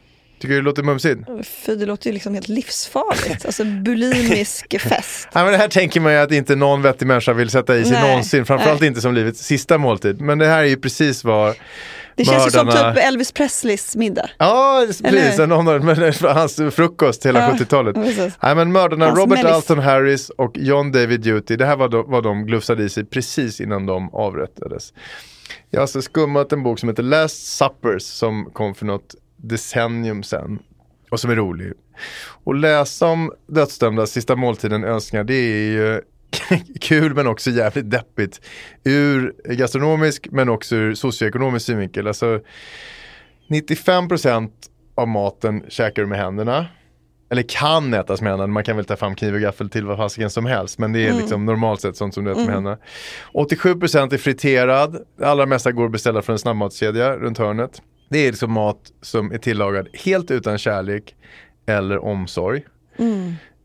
Tycker 0.43 0.55
du 0.55 0.61
det 0.61 0.65
låter 0.65 0.83
mumsigt? 0.83 1.21
Fy, 1.67 1.75
det 1.75 1.87
låter 1.87 2.07
ju 2.07 2.13
liksom 2.13 2.35
helt 2.35 2.49
livsfarligt. 2.49 3.47
Alltså 3.47 3.65
bulimisk 3.65 4.81
fest. 4.81 5.29
Ja, 5.33 5.43
men 5.45 5.53
det 5.53 5.59
här 5.59 5.69
tänker 5.69 6.01
man 6.01 6.13
ju 6.13 6.19
att 6.19 6.33
inte 6.33 6.57
någon 6.57 6.83
vettig 6.83 7.07
människa 7.07 7.33
vill 7.33 7.51
sätta 7.51 7.77
i 7.77 7.85
sig 7.85 7.93
Nej, 7.93 8.09
någonsin. 8.11 8.47
Framförallt 8.47 8.81
nej. 8.81 8.89
inte 8.89 9.01
som 9.01 9.15
livets 9.15 9.41
sista 9.45 9.79
måltid. 9.79 10.21
Men 10.21 10.39
det 10.39 10.47
här 10.47 10.59
är 10.59 10.67
ju 10.67 10.77
precis 10.77 11.25
vad 11.25 11.55
Det 12.17 12.25
känns 12.25 12.47
ju 12.47 12.51
som 12.51 12.67
mördarna- 12.67 12.95
typ 12.95 13.05
Elvis 13.05 13.33
Presleys 13.33 13.97
middag. 13.97 14.31
Ja, 14.39 14.87
precis. 15.05 15.39
Någon 15.39 15.69
av, 15.69 15.85
men 15.85 16.13
hans 16.23 16.57
frukost 16.71 17.27
hela 17.27 17.41
Ja, 17.41 17.51
70-talet. 17.59 17.97
ja, 17.97 18.03
precis. 18.03 18.35
Nej, 18.43 18.55
men 18.55 18.73
mördarna 18.73 19.05
Hans 19.07 19.19
Robert 19.19 19.39
mellis. 19.39 19.53
Alton 19.53 19.79
Harris 19.79 20.31
och 20.31 20.59
John 20.59 20.93
David 20.93 21.21
Duty, 21.21 21.57
det 21.57 21.67
här 21.67 21.77
var 21.77 21.89
de, 21.89 22.05
vad 22.11 22.23
de 22.23 22.47
glufsade 22.47 22.85
i 22.85 22.89
sig 22.89 23.05
precis 23.05 23.61
innan 23.61 23.87
de 23.87 24.15
avrättades. 24.15 24.93
Jag 25.71 25.79
har 25.79 25.83
alltså 25.83 26.03
skummat 26.03 26.53
en 26.53 26.63
bok 26.63 26.79
som 26.79 26.89
heter 26.89 27.03
Last 27.03 27.57
Suppers 27.57 28.03
som 28.03 28.51
kom 28.53 28.75
för 28.75 28.87
något 28.87 29.15
decennium 29.43 30.23
sedan 30.23 30.59
och 31.11 31.21
som 31.21 31.31
är 31.31 31.37
rolig. 31.37 31.73
Och 32.45 32.55
läsa 32.55 33.07
om 33.07 33.33
dödsdömda 33.47 34.07
sista 34.07 34.37
måltiden 34.37 34.85
önskningar, 34.85 35.25
det 35.25 35.35
är 35.35 35.73
ju 35.73 36.01
kul 36.81 37.15
men 37.15 37.27
också 37.27 37.51
jävligt 37.51 37.91
deppigt. 37.91 38.41
Ur 38.85 39.35
gastronomisk 39.45 40.29
men 40.31 40.49
också 40.49 40.77
ur 40.77 40.95
socioekonomisk 40.95 41.67
synvinkel. 41.67 42.07
Alltså 42.07 42.41
95% 43.49 44.51
av 44.95 45.09
maten 45.09 45.65
käkar 45.69 46.03
du 46.03 46.09
med 46.09 46.19
händerna. 46.19 46.67
Eller 47.31 47.43
kan 47.43 47.95
ätas 47.95 48.21
med 48.21 48.33
händerna, 48.33 48.53
man 48.53 48.65
kan 48.65 48.77
väl 48.77 48.85
ta 48.85 48.97
fram 48.97 49.15
kniv 49.15 49.35
och 49.35 49.41
gaffel 49.41 49.71
till 49.71 49.87
vad 49.87 49.97
fasiken 49.97 50.31
som 50.31 50.47
helst. 50.47 50.79
Men 50.79 50.93
det 50.93 51.07
är 51.07 51.13
liksom 51.13 51.45
normalt 51.45 51.81
sett 51.81 51.97
sånt 51.97 52.15
som 52.15 52.25
du 52.25 52.31
äter 52.31 52.45
med 52.45 52.55
händerna. 52.55 52.79
87% 53.35 54.15
är 54.15 54.19
friterad, 54.19 55.05
det 55.19 55.27
allra 55.27 55.47
mesta 55.47 55.73
går 55.73 55.87
att 55.87 55.93
beställa 55.93 56.23
från 56.23 56.33
en 56.33 56.39
snabbmatskedja 56.39 57.17
runt 57.17 57.39
hörnet. 57.39 57.83
Det 58.13 58.19
är 58.19 58.31
liksom 58.31 58.53
mat 58.53 58.93
som 59.03 59.33
är 59.33 59.39
tillagad 59.39 59.89
helt 59.93 60.31
utan 60.31 60.59
kärlek 60.59 61.15
eller 61.67 62.05
omsorg. 62.05 62.63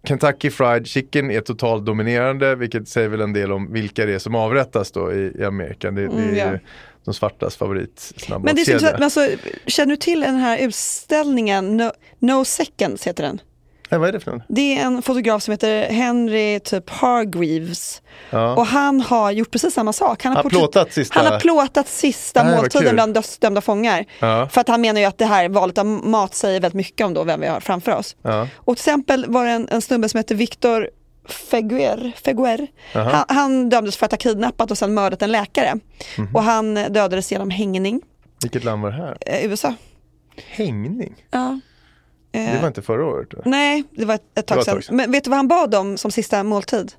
Kentucky 0.08 0.50
Fried 0.50 0.88
Chicken 0.88 1.32
är 1.32 1.42
totalt 1.42 1.86
dominerande, 1.86 2.56
vilket 2.56 2.88
säger 2.88 3.10
väl 3.10 3.22
en 3.22 3.34
del 3.34 3.52
om 3.52 3.74
vilka 3.74 4.06
det 4.06 4.14
är 4.14 4.20
som 4.20 4.36
avrättas 4.36 4.92
då 4.92 5.14
i, 5.14 5.32
i 5.40 5.44
Amerika. 5.44 5.92
Det, 5.92 6.02
det 6.02 6.08
är 6.08 6.10
Mm, 6.10 6.36
ja. 6.36 6.52
ju 6.52 6.60
de 7.06 7.14
svartas 7.14 7.56
favorit 7.56 8.14
Men 8.30 8.56
det 8.56 8.62
är 8.62 8.80
så 8.80 8.88
alltså, 8.88 9.28
känner 9.66 9.90
du 9.90 9.98
till 9.98 10.20
den 10.22 10.36
här 10.36 10.58
utställningen 10.58 11.78
No, 11.78 11.92
no 12.20 12.46
Seconds 12.46 13.08
heter 13.08 13.24
den? 13.24 13.42
Nej, 13.90 14.00
vad 14.00 14.10
är 14.10 14.14
det 14.14 14.20
för 14.20 14.32
något? 14.32 14.42
Det 14.48 14.78
är 14.78 14.86
en 14.86 15.02
fotograf 15.02 15.44
som 15.44 15.52
heter 15.52 15.90
Henry 15.90 16.60
typ 16.60 16.90
Hargreaves. 16.90 18.02
Ja. 18.30 18.56
Och 18.56 18.66
han 18.68 19.02
har 19.02 19.32
gjort 19.32 19.52
precis 19.52 19.74
samma 19.74 19.94
sak. 19.94 20.24
Han 20.24 20.36
har, 20.36 20.44
Han 20.44 20.50
plåtat 20.50 20.94
sista- 20.94 21.20
han 21.20 21.32
har 21.34 21.40
plåtat 21.40 21.88
sista 21.88 22.44
Nej, 22.44 22.56
måltiden 22.56 22.94
bland 22.96 23.14
dödsdömda 23.14 23.62
fångar. 23.62 24.06
Ja. 24.20 24.50
För 24.52 24.62
att 24.62 24.68
han 24.68 24.82
menar 24.82 25.00
ju 25.02 25.06
att 25.08 25.18
det 25.18 25.26
här 25.26 25.50
valet 25.50 25.78
av 25.78 25.86
mat 25.86 26.36
säger 26.36 26.60
väldigt 26.60 26.76
mycket 26.76 27.06
om 27.06 27.14
då 27.14 27.24
vem 27.24 27.42
vi 27.42 27.48
har 27.48 27.60
framför 27.60 27.92
oss. 27.96 28.16
Ja. 28.22 28.48
Och 28.56 28.78
till 28.78 28.82
exempel 28.82 29.26
var 29.28 29.46
det 29.46 29.52
en, 29.52 29.68
en 29.72 29.82
snubbe 29.82 30.10
som 30.10 30.18
heter 30.18 30.36
Victor 30.36 30.90
Feguer, 31.30 32.12
Feguer. 32.26 32.68
Han, 32.94 33.26
han 33.28 33.70
dömdes 33.70 33.98
för 33.98 34.06
att 34.06 34.12
ha 34.12 34.18
kidnappat 34.18 34.72
och 34.72 34.78
sen 34.78 34.94
mördat 34.94 35.22
en 35.22 35.32
läkare. 35.32 35.74
Mhm. 36.18 36.36
Och 36.36 36.44
han 36.44 36.74
dödades 36.74 37.32
genom 37.32 37.50
hängning. 37.50 38.02
Vilket 38.42 38.64
land 38.64 38.82
var 38.82 38.92
det 38.92 38.98
här? 38.98 39.18
Eh, 39.26 39.46
USA. 39.52 39.74
Hängning? 40.48 41.16
Ja. 41.32 41.60
Eh, 42.46 42.54
Det 42.54 42.60
var 42.60 42.68
inte 42.68 42.82
förra 42.82 43.06
året? 43.06 43.34
va? 43.34 43.42
Nej, 43.46 43.84
det 43.92 44.06
var 44.06 44.20
ett, 44.36 44.46
tag 44.48 44.64
sedan. 44.64 44.82
Men 44.90 45.12
vet 45.12 45.24
du 45.24 45.30
vad 45.30 45.38
han 45.38 45.48
bad 45.48 45.76
om 45.76 45.98
som 45.98 46.12
sista 46.12 46.44
måltid? 46.44 46.92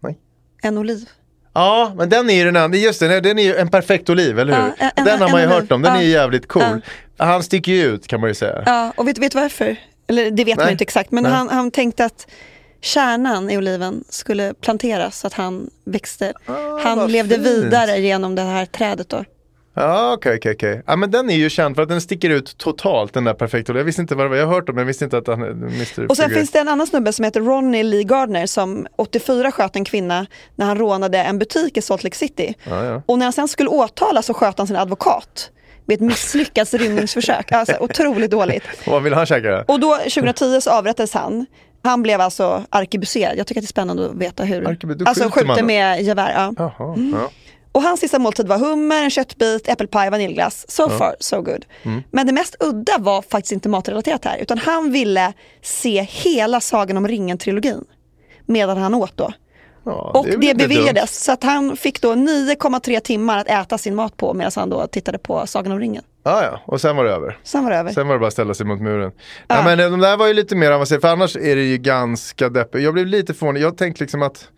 Nej. 0.00 0.18
En 0.62 0.78
oliv. 0.78 1.08
Ja, 1.54 1.92
men 1.96 2.08
den 2.08 2.30
är 2.30 2.34
ju 2.34 2.44
den 2.44 2.56
andra, 2.56 2.78
just 2.78 3.00
det, 3.00 3.20
den 3.20 3.38
är 3.38 3.42
ju 3.42 3.56
en 3.56 3.68
perfekt 3.68 4.10
oliv, 4.10 4.38
eller 4.38 4.52
hur? 4.56 4.62
Ja, 4.62 4.72
en- 4.78 4.90
en- 4.96 5.04
den 5.04 5.20
har 5.22 5.28
man 5.30 5.40
ju 5.40 5.46
oliv. 5.46 5.58
hört 5.60 5.72
om, 5.72 5.82
den 5.82 5.94
Ja. 5.94 6.00
är 6.00 6.04
ju 6.04 6.10
jävligt 6.10 6.48
cool. 6.48 6.80
Han 7.16 7.42
sticker 7.42 7.72
ju 7.72 7.82
ut 7.84 8.06
kan 8.06 8.20
man 8.20 8.30
ju 8.30 8.34
säga. 8.34 8.62
Ja, 8.66 8.92
och 8.96 9.08
vet 9.08 9.16
du 9.16 9.28
varför? 9.34 9.76
Eller 10.06 10.30
det 10.30 10.44
vet 10.44 10.56
man 10.56 10.62
Nej. 10.64 10.70
ju 10.70 10.72
inte 10.72 10.84
exakt, 10.84 11.10
men 11.10 11.24
han, 11.26 11.48
han 11.48 11.70
tänkte 11.70 12.04
att 12.04 12.26
kärnan 12.80 13.50
i 13.50 13.58
oliven 13.58 14.04
skulle 14.08 14.54
planteras 14.54 15.18
så 15.18 15.26
att 15.26 15.32
han 15.34 15.70
växte. 15.84 16.32
vad 16.46 16.80
han 16.82 17.12
levde 17.12 17.34
fint. 17.34 17.46
vidare 17.46 18.00
genom 18.00 18.34
det 18.34 18.42
här 18.42 18.66
trädet 18.66 19.08
då. 19.08 19.24
Ja, 19.74 20.12
okej, 20.12 20.36
okej, 20.36 20.52
okej. 20.54 20.82
Ja, 20.86 20.96
men 20.96 21.10
den 21.10 21.30
är 21.30 21.34
ju 21.34 21.50
känd 21.50 21.74
för 21.74 21.82
att 21.82 21.88
den 21.88 22.00
sticker 22.00 22.30
ut 22.30 22.58
totalt, 22.58 23.12
den 23.14 23.24
där 23.24 23.34
perfekta. 23.34 23.72
Jag 23.76 23.84
visste 23.84 24.02
inte 24.02 24.14
vad 24.14 24.24
det 24.26 24.28
var, 24.30 24.36
jag 24.36 24.46
har 24.46 24.54
hört 24.54 24.68
om 24.68 24.74
den, 24.74 24.78
jag 24.82 24.86
visste 24.86 25.04
inte 25.04 25.18
att 25.18 25.26
han 25.26 25.42
är 25.42 25.50
Mr. 25.50 26.06
Och 26.10 26.16
sen 26.16 26.30
finns 26.30 26.50
det 26.50 26.58
en 26.58 26.68
annan 26.68 26.86
snubbe 26.86 27.12
som 27.12 27.24
heter 27.24 27.40
Ronnie 27.40 27.82
Lee 27.82 28.02
Gardner 28.04 28.46
som 28.46 28.86
84 28.96 29.52
sköt 29.52 29.76
en 29.76 29.84
kvinna 29.84 30.26
när 30.56 30.66
han 30.66 30.78
rånade 30.78 31.18
en 31.18 31.38
butik 31.38 31.76
i 31.76 31.82
Salt 31.82 32.04
Lake 32.04 32.16
City. 32.16 32.54
Ja, 32.64 32.84
ja. 32.84 33.02
Och 33.06 33.18
när 33.18 33.26
han 33.26 33.32
sen 33.32 33.48
skulle 33.48 33.68
åtalas 33.70 34.26
så 34.26 34.34
sköt 34.34 34.58
han 34.58 34.66
sin 34.66 34.76
advokat 34.76 35.50
vid 35.86 35.94
ett 35.98 36.06
misslyckat 36.06 36.74
rymningsförsök. 36.74 37.52
Alltså 37.52 37.76
otroligt 37.80 38.30
dåligt. 38.30 38.62
Och 38.86 38.86
vad 38.92 39.02
vill 39.02 39.14
han 39.14 39.26
käka 39.26 39.50
då? 39.50 39.64
Och 39.72 39.80
då 39.80 39.96
2010 39.96 40.60
så 40.60 40.70
avrättades 40.70 41.14
han. 41.14 41.46
Han 41.82 42.02
blev 42.02 42.20
alltså 42.20 42.64
arkebuserad. 42.70 43.38
Jag 43.38 43.46
tycker 43.46 43.60
att 43.60 43.62
det 43.62 43.66
är 43.66 43.68
spännande 43.68 44.06
att 44.06 44.14
veta 44.14 44.44
hur. 44.44 44.62
Arkebu- 44.64 44.94
då 44.94 45.04
alltså 45.04 45.30
skjuter 45.30 45.46
man 45.46 45.66
med 45.66 46.02
gevär. 46.02 46.32
Ja. 46.34 46.54
Jaha, 46.78 46.94
Mm. 46.94 47.14
ja. 47.20 47.30
Och 47.72 47.82
hans 47.82 48.00
sista 48.00 48.18
måltid 48.18 48.48
var 48.48 48.58
hummer, 48.58 49.02
en 49.02 49.10
köttbit, 49.10 49.68
äppelpaj, 49.68 50.10
vaniljglass. 50.10 50.70
So 50.70 50.88
far, 50.90 51.16
so 51.20 51.42
good. 51.42 51.64
Mm. 51.82 52.02
Men 52.10 52.26
det 52.26 52.32
mest 52.32 52.56
udda 52.60 52.98
var 52.98 53.22
faktiskt 53.22 53.52
inte 53.52 53.68
matrelaterat 53.68 54.24
här, 54.24 54.38
utan 54.38 54.58
han 54.58 54.92
ville 54.92 55.32
se 55.62 56.02
hela 56.02 56.60
Sagan 56.60 56.96
om 56.96 57.08
ringen-trilogin 57.08 57.84
medan 58.46 58.78
han 58.78 58.94
åt 58.94 59.16
då. 59.16 59.32
Ja, 59.84 60.10
Och 60.14 60.26
det, 60.26 60.46
inte 60.46 60.54
beviljades, 60.68 60.94
dumt. 60.94 61.06
så 61.08 61.32
att 61.32 61.44
han 61.44 61.76
fick 61.76 62.02
då 62.02 62.12
9,3 62.12 63.00
timmar 63.00 63.38
att 63.38 63.48
äta 63.48 63.78
sin 63.78 63.94
mat 63.94 64.16
på 64.16 64.34
medan 64.34 64.52
han 64.56 64.70
då 64.70 64.86
tittade 64.86 65.18
på 65.18 65.46
Sagan 65.46 65.72
om 65.72 65.80
ringen. 65.80 66.02
Ja, 66.24 66.42
ja, 66.44 66.60
och 66.66 66.80
sen 66.80 66.96
var 66.96 67.04
det 67.04 67.10
över. 67.12 67.38
Sen 67.42 67.64
var 67.64 67.70
det 67.70 67.76
över. 67.76 67.92
Sen 67.92 68.06
var 68.08 68.14
det 68.14 68.18
bara 68.18 68.26
att 68.26 68.32
ställa 68.32 68.54
sig 68.54 68.66
mot 68.66 68.80
muren. 68.80 69.12
Nej, 69.48 69.64
men 69.64 69.90
de 69.90 70.00
där 70.00 70.16
var 70.16 70.26
ju 70.26 70.34
lite 70.34 70.56
mer 70.56 70.70
avancerade, 70.70 71.00
för 71.00 71.08
annars 71.08 71.36
är 71.36 71.56
det 71.56 71.62
ju 71.64 71.78
ganska 71.78 72.48
deppigt. 72.48 72.84
Jag 72.84 72.94
blev 72.94 73.06
lite 73.06 73.34
förvånad, 73.34 73.62
jag 73.62 73.76
tänkte 73.76 74.04
liksom 74.04 74.22
att 74.22 74.48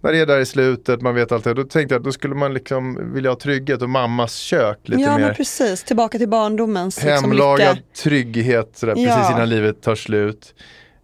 när 0.00 0.12
det 0.12 0.18
är 0.18 0.26
där 0.26 0.38
i 0.40 0.46
slutet, 0.46 1.02
man 1.02 1.14
vet 1.14 1.32
allt 1.32 1.44
det, 1.44 1.54
då 1.54 1.64
tänkte 1.64 1.94
jag 1.94 2.00
att 2.00 2.04
då 2.04 2.12
skulle 2.12 2.34
man 2.34 2.54
liksom 2.54 3.12
vilja 3.14 3.30
ha 3.30 3.36
trygghet 3.36 3.82
och 3.82 3.90
mammas 3.90 4.34
kök 4.36 4.78
lite 4.82 5.02
ja, 5.02 5.12
men 5.12 5.20
mer. 5.20 5.34
precis. 5.34 5.84
Tillbaka 5.84 6.18
till 6.18 6.28
barndomens 6.28 7.04
liksom, 7.04 7.30
Hemlagad 7.30 7.76
lycka. 7.76 7.86
trygghet 8.02 8.70
sådär, 8.74 8.94
Ja. 8.96 9.16
precis 9.16 9.30
innan 9.36 9.48
livet 9.48 9.82
tar 9.82 9.94
slut. 9.94 10.54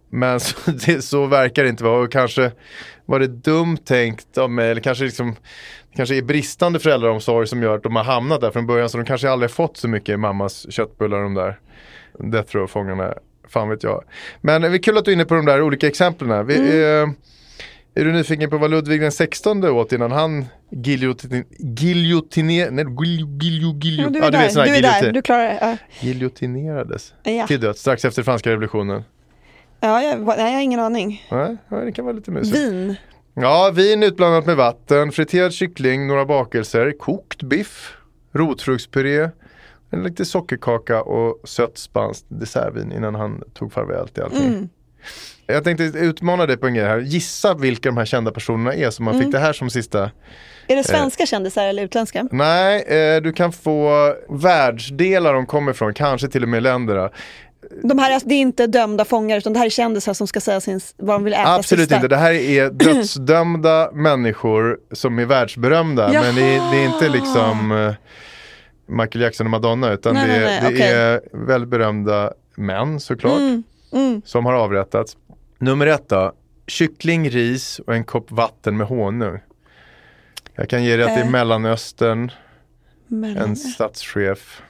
Men 0.09 0.39
så, 0.39 0.71
det, 0.85 1.01
så 1.01 1.25
verkar 1.25 1.63
det 1.63 1.69
inte 1.69 1.83
vara 1.83 2.03
och 2.03 2.11
kanske 2.11 2.51
var 3.05 3.19
det 3.19 3.27
dumt 3.27 3.77
tänkt 3.85 4.37
av 4.37 4.51
mig 4.51 4.71
eller 4.71 4.81
kanske 4.81 5.03
liksom 5.03 5.35
kanske 5.95 6.15
är 6.17 6.21
bristande 6.21 6.79
föräldraomsorg 6.79 7.47
som 7.47 7.63
gör 7.63 7.75
att 7.75 7.83
de 7.83 7.95
har 7.95 8.03
hamnat 8.03 8.41
där 8.41 8.51
från 8.51 8.67
början 8.67 8.89
så 8.89 8.97
de 8.97 9.05
kanske 9.05 9.29
aldrig 9.29 9.51
fått 9.51 9.77
så 9.77 9.87
mycket 9.87 10.19
mammas 10.19 10.71
köttbullar 10.71 11.21
de 11.21 11.33
där 11.33 11.59
Death 12.19 12.55
Row-fångarna. 12.55 13.13
Fan 13.49 13.69
vet 13.69 13.83
jag. 13.83 14.03
Men 14.41 14.61
det 14.61 14.67
är 14.67 14.77
kul 14.77 14.97
att 14.97 15.05
du 15.05 15.11
är 15.11 15.15
inne 15.15 15.25
på 15.25 15.35
de 15.35 15.45
där 15.45 15.61
olika 15.61 15.87
exemplen. 15.87 16.45
Vi, 16.47 16.55
Mm. 16.57 17.09
eh, 17.09 17.15
är 17.95 18.05
du 18.05 18.11
nyfiken 18.11 18.49
på 18.49 18.57
vad 18.57 18.71
Ludvig 18.71 19.01
den 19.01 19.11
16 19.11 19.63
åt 19.65 19.91
innan 19.91 20.11
han 20.11 20.45
giljotin, 20.69 21.45
giljotiner, 21.59 22.71
nej, 22.71 22.85
giljo, 22.85 23.27
giljo, 23.41 23.73
giljo. 23.81 24.03
Ja, 24.03 24.09
du 24.09 24.19
är 24.19 24.23
Ja, 24.23 24.29
där, 24.31 24.65
du, 24.65 24.75
är 24.75 24.81
där. 24.81 24.93
giljotin. 24.93 25.13
du 25.13 25.21
klarar 25.21 25.43
det. 25.43 25.57
Ja. 25.61 25.77
Giljotinerades 25.99 27.13
Ja. 27.23 27.47
till 27.47 27.59
döds 27.59 27.79
strax 27.81 28.05
efter 28.05 28.23
franska 28.23 28.49
revolutionen. 28.49 29.03
Ja, 29.79 30.01
jag, 30.03 30.19
nej, 30.27 30.35
jag 30.37 30.51
har 30.51 30.61
ingen 30.61 30.79
aning. 30.79 31.25
Nej, 31.31 31.57
ja, 31.69 31.77
det 31.77 31.91
kan 31.91 32.05
vara 32.05 32.15
lite 32.15 32.31
mysigt. 32.31 32.57
Vin. 32.57 32.95
Ja, 33.33 33.71
vin 33.75 34.03
utblandat 34.03 34.45
med 34.45 34.55
vatten, 34.55 35.11
friterad 35.11 35.53
kyckling, 35.53 36.07
några 36.07 36.25
bakelser, 36.25 36.93
kokt 36.99 37.43
biff, 37.43 37.97
rotfruktspuré, 38.33 39.29
en 39.89 40.03
lite 40.03 40.25
sockerkaka 40.25 41.01
och 41.03 41.49
sött 41.49 41.77
spanskt 41.77 42.25
dessertvin 42.29 42.91
innan 42.91 43.15
han 43.15 43.43
tog 43.53 43.73
farväl 43.73 44.07
till 44.07 44.23
allting. 44.23 44.47
Mm. 44.47 44.69
Jag 45.47 45.63
tänkte 45.63 45.83
utmana 45.83 46.45
dig 46.45 46.57
på 46.57 46.67
en 46.67 46.73
grej 46.73 46.85
här. 46.85 46.99
Gissa 46.99 47.53
vilka 47.53 47.89
de 47.89 47.97
här 47.97 48.05
kända 48.05 48.31
personerna 48.31 48.73
är 48.73 48.89
som 48.89 49.05
man 49.05 49.13
Mm. 49.13 49.25
fick 49.25 49.33
det 49.33 49.39
här 49.39 49.53
som 49.53 49.69
sista. 49.69 50.11
Är 50.67 50.75
det 50.75 50.83
svenska 50.83 51.25
kändisar 51.25 51.67
eller 51.67 51.83
utländska? 51.83 52.27
Nej, 52.31 52.81
eh, 52.81 53.21
du 53.21 53.33
kan 53.33 53.51
få 53.51 54.13
världsdelar 54.29 55.33
de 55.33 55.45
kommer 55.45 55.71
ifrån, 55.71 55.93
kanske 55.93 56.27
till 56.27 56.43
och 56.43 56.49
med 56.49 56.63
länderna. 56.63 57.09
De 57.83 57.99
här, 57.99 58.11
är- 58.15 58.21
det 58.25 58.35
är 58.35 58.39
inte 58.39 58.67
dömda 58.67 59.05
fångar 59.05 59.37
utan 59.37 59.53
det 59.53 59.59
här 59.59 59.65
är 59.65 59.69
kändisar 59.69 60.13
som 60.13 60.27
ska 60.27 60.39
säga 60.41 60.61
sin, 60.61 60.79
vad 60.97 61.15
de 61.15 61.23
vill 61.23 61.33
äta 61.33 61.55
Absolut 61.55 61.83
sista. 61.83 61.95
inte, 61.95 62.07
det 62.07 62.17
här 62.17 62.33
är 62.33 62.69
dödsdömda 62.71 63.89
människor 63.93 64.77
som 64.91 65.19
är 65.19 65.25
världsberömda. 65.25 66.13
Jaha. 66.13 66.23
Men 66.23 66.35
det 66.35 66.41
är, 66.41 66.71
det 66.71 66.77
är 66.77 66.85
inte 66.85 67.09
liksom 67.09 67.71
eh, 67.71 67.93
Michael 68.87 69.21
Jackson 69.21 69.47
och 69.47 69.51
Madonna 69.51 69.91
utan 69.91 70.13
Nej, 70.13 70.27
det, 70.27 70.33
är, 70.35 70.39
nej, 70.45 70.59
nej, 70.61 70.71
det 70.71 70.77
okej. 70.77 70.91
är 70.91 71.21
väldigt 71.47 71.69
berömda 71.69 72.33
män 72.55 72.99
såklart. 72.99 73.39
Mm, 73.93 74.21
Som 74.25 74.45
har 74.45 74.53
avrättats. 74.53 75.17
Nummer 75.59 75.87
ett 75.87 76.09
då, 76.09 76.33
kyckling, 76.67 77.29
ris 77.29 77.79
och 77.79 77.95
en 77.95 78.03
kopp 78.03 78.31
vatten 78.31 78.77
med 78.77 78.87
honung. 78.87 79.39
Jag 80.55 80.69
kan 80.69 80.83
ge 80.83 80.95
dig 80.97 81.05
att 81.05 81.15
det 81.15 81.21
är 81.21 81.25
Eh. 81.25 81.29
Mellanöstern, 81.31 82.31
Men 83.07 83.37
en 83.37 83.55
statschef. 83.55 84.61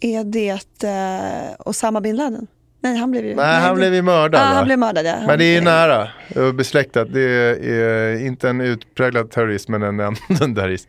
är 0.00 0.24
det 0.24 0.52
uh, 0.84 1.54
Osama 1.68 2.00
bin 2.00 2.16
Laden? 2.16 2.46
Nej, 2.80 2.96
han 2.96 3.10
blev 3.10 3.26
ju... 3.26 3.34
Nej, 3.34 3.60
han 3.60 3.76
blev 3.76 3.94
ju 3.94 4.02
mördad. 4.02 4.40
Va? 4.40 4.46
han 4.46 4.64
blev 4.64 4.78
mördad 4.78 5.06
ja. 5.06 5.16
Men 5.26 5.38
det 5.38 5.44
är 5.44 5.54
Han- 5.54 5.64
nära 5.64 6.08
och 6.46 6.54
besläktat. 6.54 7.12
Det 7.12 7.20
är 7.22 8.20
inte 8.26 8.48
en 8.48 8.60
utpräglad 8.60 9.30
terrorist 9.30 9.68
men 9.68 9.82
en 9.82 9.96
terrorist. 10.54 10.88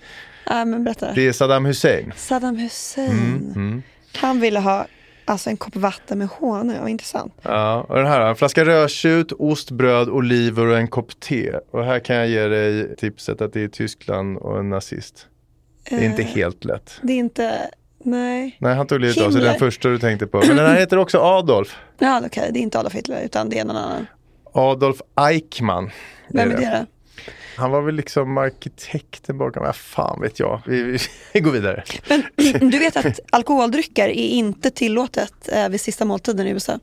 Men 0.50 0.84
berätta. 0.84 1.14
Det 1.14 1.28
är 1.28 1.32
Saddam 1.32 1.66
Hussein. 1.66 2.14
Saddam 2.16 2.58
Hussein. 2.58 3.54
Mm, 3.56 3.84
Han 4.18 4.40
ville 4.40 4.60
ha 4.60 4.88
alltså, 5.26 5.50
en 5.50 5.58
kopp 5.58 5.76
vatten 5.76 6.18
med 6.18 6.28
honung, 6.28 6.80
vad 6.80 6.90
intressant. 6.90 7.34
Ja, 7.42 7.86
och 7.90 7.96
den 7.96 8.06
här, 8.06 8.22
en 8.22 8.36
flaska 8.36 8.66
rödtjut, 8.66 9.32
ost, 9.32 9.72
bröd, 9.72 10.10
oliver 10.10 10.66
och 10.66 10.78
en 10.78 10.88
kopp 10.88 11.20
te. 11.20 11.54
Och 11.72 11.86
här 11.86 12.00
kan 12.00 12.16
jag 12.16 12.28
ge 12.28 12.48
dig 12.48 12.96
tipset 12.96 13.42
att 13.42 13.54
det 13.54 13.62
är 13.62 13.68
Tyskland 13.68 14.38
och 14.38 14.60
en 14.60 14.70
nazist. 14.70 15.28
Det 15.90 15.96
är 15.96 16.04
inte 16.06 16.22
Eh, 16.22 16.28
helt 16.28 16.66
lätt. 16.66 17.00
Det 17.02 17.14
är 17.14 17.18
inte, 17.18 17.70
nej. 18.04 18.58
Nej, 18.60 18.76
han 18.76 18.88
tog 18.88 19.00
livet 19.00 19.22
av 19.22 19.32
sig, 19.32 19.42
den 19.42 19.60
första 19.60 19.90
du 19.90 20.00
tänkte 20.00 20.28
på. 20.28 20.38
Men 20.38 20.58
den 20.58 20.66
här 20.66 20.80
heter 20.80 20.98
också 20.98 21.20
Adolf. 21.20 21.78
Ja, 22.00 22.22
okej, 22.26 22.50
det 22.54 22.60
är 22.60 22.62
inte 22.62 22.80
Adolf 22.80 22.94
Hitler 22.94 23.22
utan 23.26 23.50
det 23.50 23.60
är 23.60 23.66
någon 23.66 23.78
annan. 23.78 24.06
Adolf 24.54 25.02
Eichmann. 25.16 25.90
Vem 26.30 26.52
är 26.52 26.58
det? 26.58 26.86
Han 27.58 27.72
var 27.72 27.82
väl 27.82 27.96
liksom 27.96 28.38
arkitekten 28.38 29.38
bakom, 29.38 29.66
ja, 29.66 29.74
fan 29.74 30.22
vet 30.22 30.40
jag. 30.40 30.62
Vi, 30.66 30.84
vi, 30.84 30.98
vi 31.34 31.40
går 31.40 31.52
vidare. 31.52 31.84
Men 32.08 32.24
du 32.72 32.80
vet 32.80 32.98
att 32.98 33.20
alkoholdrycker 33.30 34.10
är 34.10 34.28
inte 34.28 34.72
tillåtet 34.72 35.50
eh, 35.52 35.70
vid 35.70 35.82
sista 35.82 36.06
måltiden 36.06 36.48
i 36.48 36.50
USA? 36.50 36.80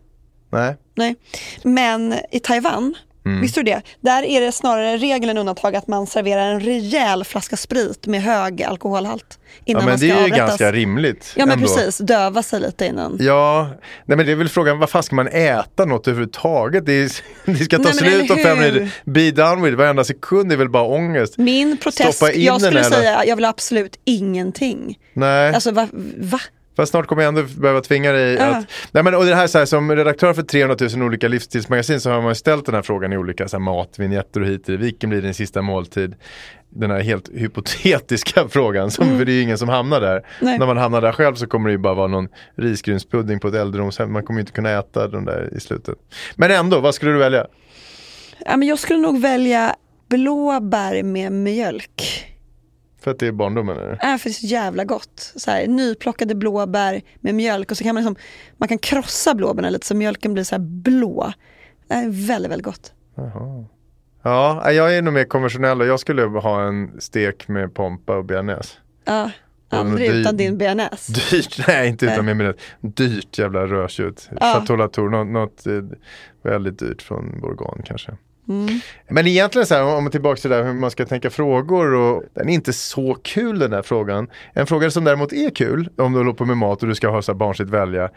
Nej. 0.50 0.76
Nej. 0.94 1.16
Men 1.62 2.14
i 2.30 2.40
Taiwan, 2.40 2.94
Mm. 3.26 3.40
visste 3.40 3.61
du 3.61 3.64
det? 3.64 3.83
Där 4.00 4.22
är 4.22 4.40
det 4.40 4.52
snarare 4.52 4.96
regel 4.96 5.30
än 5.30 5.38
undantag 5.38 5.76
att 5.76 5.88
man 5.88 6.06
serverar 6.06 6.46
en 6.54 6.61
rejäl 6.61 7.24
flaska 7.24 7.56
sprit 7.56 8.06
med 8.06 8.22
hög 8.22 8.62
alkoholhalt 8.62 9.24
Ja, 9.30 9.62
innan 9.64 9.85
men 9.85 9.92
man 9.92 9.98
ska 9.98 10.06
det 10.06 10.12
är 10.12 10.16
ju 10.16 10.22
avrättas. 10.24 10.38
ganska 10.48 10.72
rimligt. 10.72 11.33
Ja 11.37 11.46
men 11.46 11.59
ändå. 11.59 11.74
precis, 11.74 11.98
döva 11.98 12.42
sig 12.42 12.61
lite 12.61 12.87
innan. 12.87 13.16
Ja, 13.20 13.68
nej 14.04 14.16
men 14.16 14.26
det 14.26 14.33
är 14.33 14.37
väl 14.37 14.48
frågan, 14.48 14.78
vad 14.78 14.90
fan 14.90 15.02
ska 15.02 15.14
man 15.16 15.28
äta 15.28 15.85
något 15.85 16.09
överhuvudtaget? 16.09 16.87
Det, 16.87 16.92
är, 16.92 17.12
det 17.59 17.64
ska 17.64 17.76
ta 17.76 17.83
Nej, 17.83 17.92
slut 17.94 18.30
om 18.30 18.37
fem 18.38 18.59
minuter. 18.59 18.90
Be 19.04 19.30
done 19.30 19.62
with, 19.62 19.76
varenda 19.76 20.04
sekund 20.04 20.52
är 20.52 20.56
väl 20.56 20.68
bara 20.68 20.85
ångest. 20.85 21.38
Min 21.38 21.76
protest, 21.76 22.22
jag 22.35 22.61
skulle 22.61 22.85
säga, 22.85 23.24
jag 23.24 23.37
vill 23.37 23.44
absolut 23.44 24.00
ingenting. 24.04 24.98
Nej, 25.12 25.54
Alltså 25.54 25.70
va? 25.70 25.88
va? 26.18 26.40
Fast 26.80 26.90
snart 26.90 27.06
kommer 27.06 27.22
jag 27.22 27.28
ändå 27.28 27.42
behöva 27.60 27.80
tvinga 27.80 28.12
dig 28.12 28.34
Ja. 28.34 28.44
att... 28.46 28.64
Nej 28.92 29.02
men 29.02 29.14
och 29.14 29.24
det 29.24 29.34
här, 29.34 29.46
så 29.46 29.58
här 29.58 29.64
som 29.66 29.96
redaktör 29.96 30.32
för 30.32 30.42
300 30.42 30.76
000 30.96 31.02
olika 31.02 31.28
livsstilsmagasin 31.28 32.00
så 32.00 32.10
har 32.10 32.20
man 32.20 32.30
ju 32.30 32.34
ställt 32.34 32.66
den 32.66 32.74
här 32.74 32.82
frågan 32.82 33.12
i 33.12 33.16
olika 33.16 33.48
så 33.48 33.56
här, 33.56 33.62
matvinjetter 33.64 34.40
och 34.40 34.46
hit 34.46 34.68
och. 34.68 34.74
Vilken 34.74 35.10
blir 35.10 35.22
din 35.22 35.34
sista 35.34 35.62
måltid? 35.62 36.14
Den 36.70 36.90
här 36.90 37.00
helt 37.00 37.28
hypotetiska 37.34 38.48
frågan, 38.50 38.90
som, 38.90 39.18
för 39.18 39.24
det 39.24 39.32
är 39.32 39.34
ju 39.34 39.42
ingen 39.42 39.58
som 39.58 39.68
hamnar 39.68 40.00
där. 40.00 40.16
Mm. 40.16 40.24
Nej. 40.40 40.58
När 40.58 40.66
man 40.66 40.76
hamnar 40.76 41.00
där 41.00 41.12
själv 41.12 41.34
så 41.34 41.46
kommer 41.46 41.68
det 41.68 41.72
ju 41.72 41.78
bara 41.78 41.94
vara 41.94 42.08
någon 42.08 42.28
risgrynspudding 42.56 43.40
på 43.40 43.48
ett 43.48 43.54
äldredomshem. 43.54 44.12
Man 44.12 44.22
kommer 44.22 44.38
ju 44.38 44.42
inte 44.42 44.52
kunna 44.52 44.70
äta 44.70 45.08
den 45.08 45.24
där 45.24 45.48
i 45.56 45.60
slutet. 45.60 45.94
Men 46.34 46.50
ändå, 46.50 46.80
vad 46.80 46.94
skulle 46.94 47.12
du 47.12 47.18
välja? 47.18 47.46
Ja, 48.46 48.56
men 48.56 48.68
jag 48.68 48.78
skulle 48.78 48.98
nog 48.98 49.20
välja 49.20 49.74
blåbär 50.08 51.02
med 51.02 51.32
mjölk. 51.32 52.19
För 53.00 53.10
att 53.10 53.18
det 53.18 53.26
är 53.26 53.32
barndomen? 53.32 53.76
Eller? 53.76 53.90
Äh, 53.92 54.16
för 54.18 54.24
det 54.24 54.30
är 54.30 54.32
så 54.32 54.46
jävla 54.46 54.84
gott. 54.84 55.32
Så 55.36 55.50
här, 55.50 55.66
nyplockade 55.66 56.34
blåbär 56.34 57.02
med 57.20 57.34
mjölk 57.34 57.70
och 57.70 57.76
så 57.76 57.84
kan 57.84 57.94
man, 57.94 58.04
liksom, 58.04 58.16
man 58.56 58.68
kan 58.68 58.78
krossa 58.78 59.34
blåbären 59.34 59.72
lite 59.72 59.86
så 59.86 59.94
mjölken 59.96 60.32
blir 60.34 60.44
så 60.44 60.54
här 60.54 60.62
blå. 60.62 61.32
Det 61.88 61.94
är 61.94 62.26
väldigt, 62.26 62.50
väldigt 62.52 62.64
gott. 62.66 62.92
Ja, 64.22 64.72
jag 64.72 64.96
är 64.96 65.02
nog 65.02 65.14
mer 65.14 65.24
konventionell 65.24 65.80
och 65.80 65.86
jag 65.86 66.00
skulle 66.00 66.22
ha 66.22 66.62
en 66.68 67.00
stek 67.00 67.48
med 67.48 67.74
pompa 67.74 68.16
och 68.16 68.24
bearnaise. 68.24 68.76
Ja, 69.04 69.30
aldrig 69.68 70.10
dyr- 70.10 70.14
utan 70.20 70.36
din 70.36 70.58
bearnaise. 70.58 71.12
Dyrt, 71.12 71.64
nej 71.68 71.88
inte 71.88 72.06
utan 72.06 72.24
min 72.26 72.36
minut. 72.36 72.60
Dyrt 72.80 73.38
jävla 73.38 73.66
rödtjut. 73.66 74.28
Ja. 74.40 74.54
Chateau 74.54 74.76
Latour, 74.76 75.08
något, 75.08 75.26
något 75.28 75.66
eh, 75.66 75.72
väldigt 76.42 76.78
dyrt 76.78 77.02
från 77.02 77.40
Bourgogne 77.40 77.82
kanske. 77.86 78.12
Mm. 78.50 78.80
Men 79.08 79.26
egentligen 79.26 79.66
så 79.66 79.74
här, 79.74 79.82
om 79.82 80.04
man 80.04 80.10
tillbaka 80.12 80.40
till 80.40 80.50
det 80.50 80.56
där 80.56 80.64
hur 80.64 80.72
man 80.72 80.90
ska 80.90 81.06
tänka 81.06 81.30
frågor 81.30 81.94
och 81.94 82.22
den 82.34 82.48
är 82.48 82.52
inte 82.52 82.72
så 82.72 83.16
kul 83.22 83.58
den 83.58 83.72
här 83.72 83.82
frågan. 83.82 84.28
En 84.52 84.66
fråga 84.66 84.90
som 84.90 85.04
däremot 85.04 85.32
är 85.32 85.50
kul 85.50 85.88
om 85.96 86.12
du 86.12 86.18
håller 86.18 86.32
på 86.32 86.44
med 86.44 86.56
mat 86.56 86.82
och 86.82 86.88
du 86.88 86.94
ska 86.94 87.08
ha 87.08 87.22
så 87.22 87.32
här 87.32 87.36
barnsligt 87.36 87.70
välja. 87.70 88.10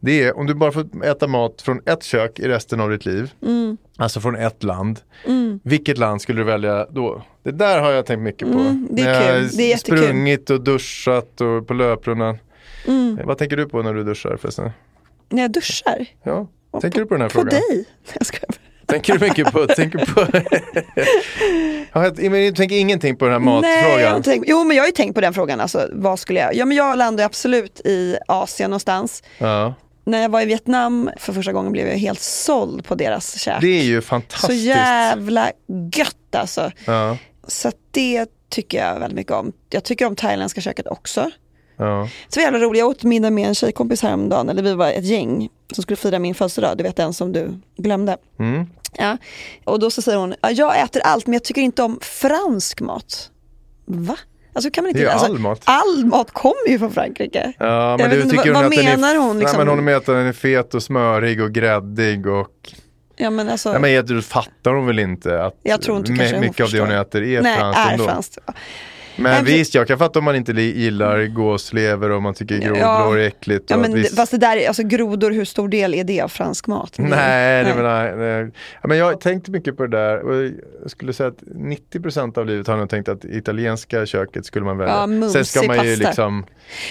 Det 0.00 0.22
är 0.22 0.38
om 0.38 0.46
du 0.46 0.54
bara 0.54 0.72
får 0.72 1.04
äta 1.04 1.26
mat 1.26 1.62
från 1.62 1.80
ett 1.86 2.02
kök 2.02 2.38
i 2.38 2.48
resten 2.48 2.80
av 2.80 2.90
ditt 2.90 3.06
liv. 3.06 3.32
Mm. 3.42 3.76
Alltså 3.96 4.20
från 4.20 4.36
ett 4.36 4.62
land. 4.62 5.00
Vilket 5.62 5.98
land 5.98 6.22
skulle 6.22 6.40
du 6.40 6.44
välja 6.44 6.86
då? 6.90 7.22
Det 7.42 7.50
där 7.50 7.80
har 7.80 7.90
jag 7.90 8.06
tänkt 8.06 8.22
mycket 8.22 8.52
på. 8.52 8.58
Mm, 8.58 8.88
det 8.90 9.02
är 9.02 9.38
kul. 9.38 9.48
Det 9.56 9.62
är 9.62 9.68
jättekul. 9.68 9.98
sprungit 9.98 10.50
och 10.50 10.60
duschat 10.60 11.40
och 11.40 11.66
på 11.66 11.74
löprundan. 11.74 12.38
Mm. 12.86 13.18
Vad 13.24 13.38
tänker 13.38 13.56
du 13.56 13.68
på 13.68 13.82
när 13.82 13.94
du 13.94 14.04
duschar 14.04 14.36
förresten? 14.36 14.70
När 15.28 15.42
jag 15.42 15.52
duschar. 15.52 16.06
Ja, 16.22 16.46
tänker 16.80 17.00
du 17.00 17.06
på 17.06 17.14
den 17.14 17.20
här 17.20 17.28
På 17.28 17.32
frågan? 17.32 17.48
dig. 17.50 17.84
Jag 18.14 18.26
skojar. 18.26 18.57
Tänker 18.88 19.18
du 19.18 19.26
mycket 19.26 19.52
på, 19.52 19.66
tänker 19.66 19.98
på 19.98 20.26
du 22.30 22.52
tänker 22.52 22.76
ingenting 22.76 23.16
på 23.16 23.24
den 23.24 23.32
här 23.44 23.60
Nej, 23.60 23.72
jag 23.80 23.82
matfrågan? 23.84 24.12
har 24.12 24.20
tänkt, 24.22 24.44
jo 24.48 24.64
men 24.64 24.76
jag 24.76 24.82
har 24.82 24.88
ju 24.88 24.92
tänkt 24.92 25.14
på 25.14 25.20
den 25.20 25.34
frågan, 25.34 25.60
alltså, 25.60 25.88
vad 25.92 26.18
skulle 26.18 26.40
jag, 26.40 26.54
ja 26.54 26.64
men 26.64 26.76
jag 26.76 26.98
landade 26.98 27.24
absolut 27.26 27.80
i 27.80 28.16
Asien 28.28 28.70
någonstans. 28.70 29.22
Ja, 29.38 29.74
När 30.04 30.22
jag 30.22 30.28
var 30.28 30.40
i 30.40 30.44
Vietnam 30.44 31.10
för 31.16 31.32
första 31.32 31.52
gången 31.52 31.72
blev 31.72 31.86
jag 31.88 31.96
helt 31.96 32.20
såld 32.20 32.84
på 32.84 32.94
deras 32.94 33.40
käk. 33.40 33.60
det 33.60 33.78
är 33.80 33.84
ju 33.84 34.00
Så 34.00 34.06
fantastiskt. 34.06 34.64
jävla 34.64 35.50
gött 35.96 36.34
alltså. 36.36 36.70
Ja, 36.84 37.16
Så 37.46 37.72
det 37.90 38.26
tycker 38.50 38.78
jag 38.86 39.00
väldigt 39.00 39.16
mycket 39.16 39.32
om. 39.32 39.52
Jag 39.70 39.84
tycker 39.84 40.06
om 40.06 40.16
thailändska 40.16 40.60
köket 40.60 40.86
också. 40.86 41.30
ja. 41.76 42.08
Så 42.28 42.40
jävla 42.40 42.58
roligt, 42.58 42.78
jag 42.78 42.88
åt 42.88 43.02
middag 43.02 43.30
med 43.30 43.48
en 43.48 43.54
tjejkompis 43.54 44.02
häromdagen, 44.02 44.48
eller 44.48 44.62
vi 44.62 44.74
var 44.74 44.88
ett 44.90 45.04
gäng 45.04 45.48
som 45.72 45.82
skulle 45.82 45.96
fira 45.96 46.18
min 46.18 46.34
födelsedag, 46.34 46.76
du 46.78 46.84
vet 46.84 46.96
den 46.96 47.12
som 47.14 47.32
du 47.32 47.50
glömde. 47.76 48.16
Mm. 48.38 48.66
Ja. 48.92 49.16
Och 49.64 49.78
då 49.78 49.90
så 49.90 50.02
säger 50.02 50.18
hon, 50.18 50.34
ja, 50.40 50.50
jag 50.50 50.80
äter 50.80 51.02
allt 51.04 51.26
men 51.26 51.32
jag 51.32 51.44
tycker 51.44 51.60
inte 51.60 51.82
om 51.82 51.98
fransk 52.02 52.80
mat. 52.80 53.30
Va? 53.84 54.16
Alltså 54.52 54.70
kan 54.70 54.84
man 54.84 54.88
inte 54.88 55.00
Det 55.00 55.02
är 55.02 55.06
ju 55.06 55.12
alltså, 55.12 55.26
all 55.26 55.38
mat. 55.38 55.62
All 55.64 56.04
mat 56.04 56.30
kommer 56.30 56.68
ju 56.68 56.78
från 56.78 56.92
Frankrike. 56.92 57.52
Ja, 57.58 57.96
men 57.98 58.10
du 58.10 58.16
inte, 58.16 58.30
tycker 58.30 58.52
vad- 58.52 58.62
hon 58.62 58.70
vad 58.76 58.84
är, 58.84 58.96
menar 58.96 59.16
hon, 59.16 59.38
liksom? 59.38 59.56
Nej, 59.56 59.66
men 59.66 59.76
hon 59.76 59.84
menar 59.84 59.98
att 59.98 60.06
den 60.06 60.16
är 60.26 60.32
fet 60.32 60.74
och 60.74 60.82
smörig 60.82 61.42
och 61.42 61.52
gräddig 61.52 62.26
och 62.26 62.72
Ja, 63.20 63.30
men 63.30 63.48
alltså, 63.48 63.72
Nej, 63.72 63.80
men 63.80 64.06
du 64.06 64.22
fattar 64.22 64.74
hon 64.74 64.86
väl 64.86 64.98
inte 64.98 65.44
att 65.44 65.54
jag 65.62 65.82
tror 65.82 65.98
inte 65.98 66.40
mycket 66.40 66.64
av 66.64 66.70
det 66.70 66.80
hon 66.80 66.90
äter 66.90 67.22
är 67.22 67.42
Nej, 67.42 67.58
franskt 67.58 67.78
är 67.78 67.92
ändå. 67.92 68.22
Men 69.20 69.44
Nej, 69.44 69.58
visst, 69.58 69.74
jag 69.74 69.86
kan 69.88 69.98
fatta 69.98 70.18
om 70.18 70.24
man 70.24 70.36
inte 70.36 70.52
gillar 70.52 71.26
gåslever 71.26 72.10
och 72.10 72.22
man 72.22 72.34
tycker 72.34 72.58
grodor 72.58 73.18
är 73.18 73.26
äckligt. 73.26 73.64
Ja, 73.70 73.76
men 73.76 73.94
visst- 73.94 74.16
fast 74.16 74.30
det 74.32 74.38
där, 74.38 74.56
är- 74.56 74.68
alltså 74.68 74.82
grodor, 74.82 75.30
hur 75.30 75.44
stor 75.44 75.68
del 75.68 75.94
är 75.94 76.04
det 76.04 76.20
av 76.20 76.28
fransk 76.28 76.66
mat? 76.66 76.94
Nej, 76.98 77.08
nej. 77.10 77.64
nej. 77.64 77.74
Men, 77.74 78.18
nej. 78.18 78.50
Ja, 78.82 78.88
men 78.88 78.98
jag 78.98 79.20
tänkte 79.20 79.50
mycket 79.50 79.76
på 79.76 79.86
det 79.86 79.96
där 79.96 80.18
och 80.20 80.44
jag 80.82 80.90
skulle 80.90 81.12
säga 81.12 81.28
att 81.28 81.42
90% 81.42 82.38
av 82.38 82.46
livet 82.46 82.66
har 82.66 82.78
jag 82.78 82.90
tänkt 82.90 83.08
att 83.08 83.24
italienska 83.24 84.06
köket 84.06 84.46
skulle 84.46 84.64
man 84.64 84.78
välja. 84.78 84.94
Ja, 84.94 85.06
mumsig 85.06 85.32
Sen 85.32 85.44
ska 85.44 85.62
man 85.76 85.86
ju 85.86 85.92
pasta. 85.96 86.08
liksom, 86.08 86.46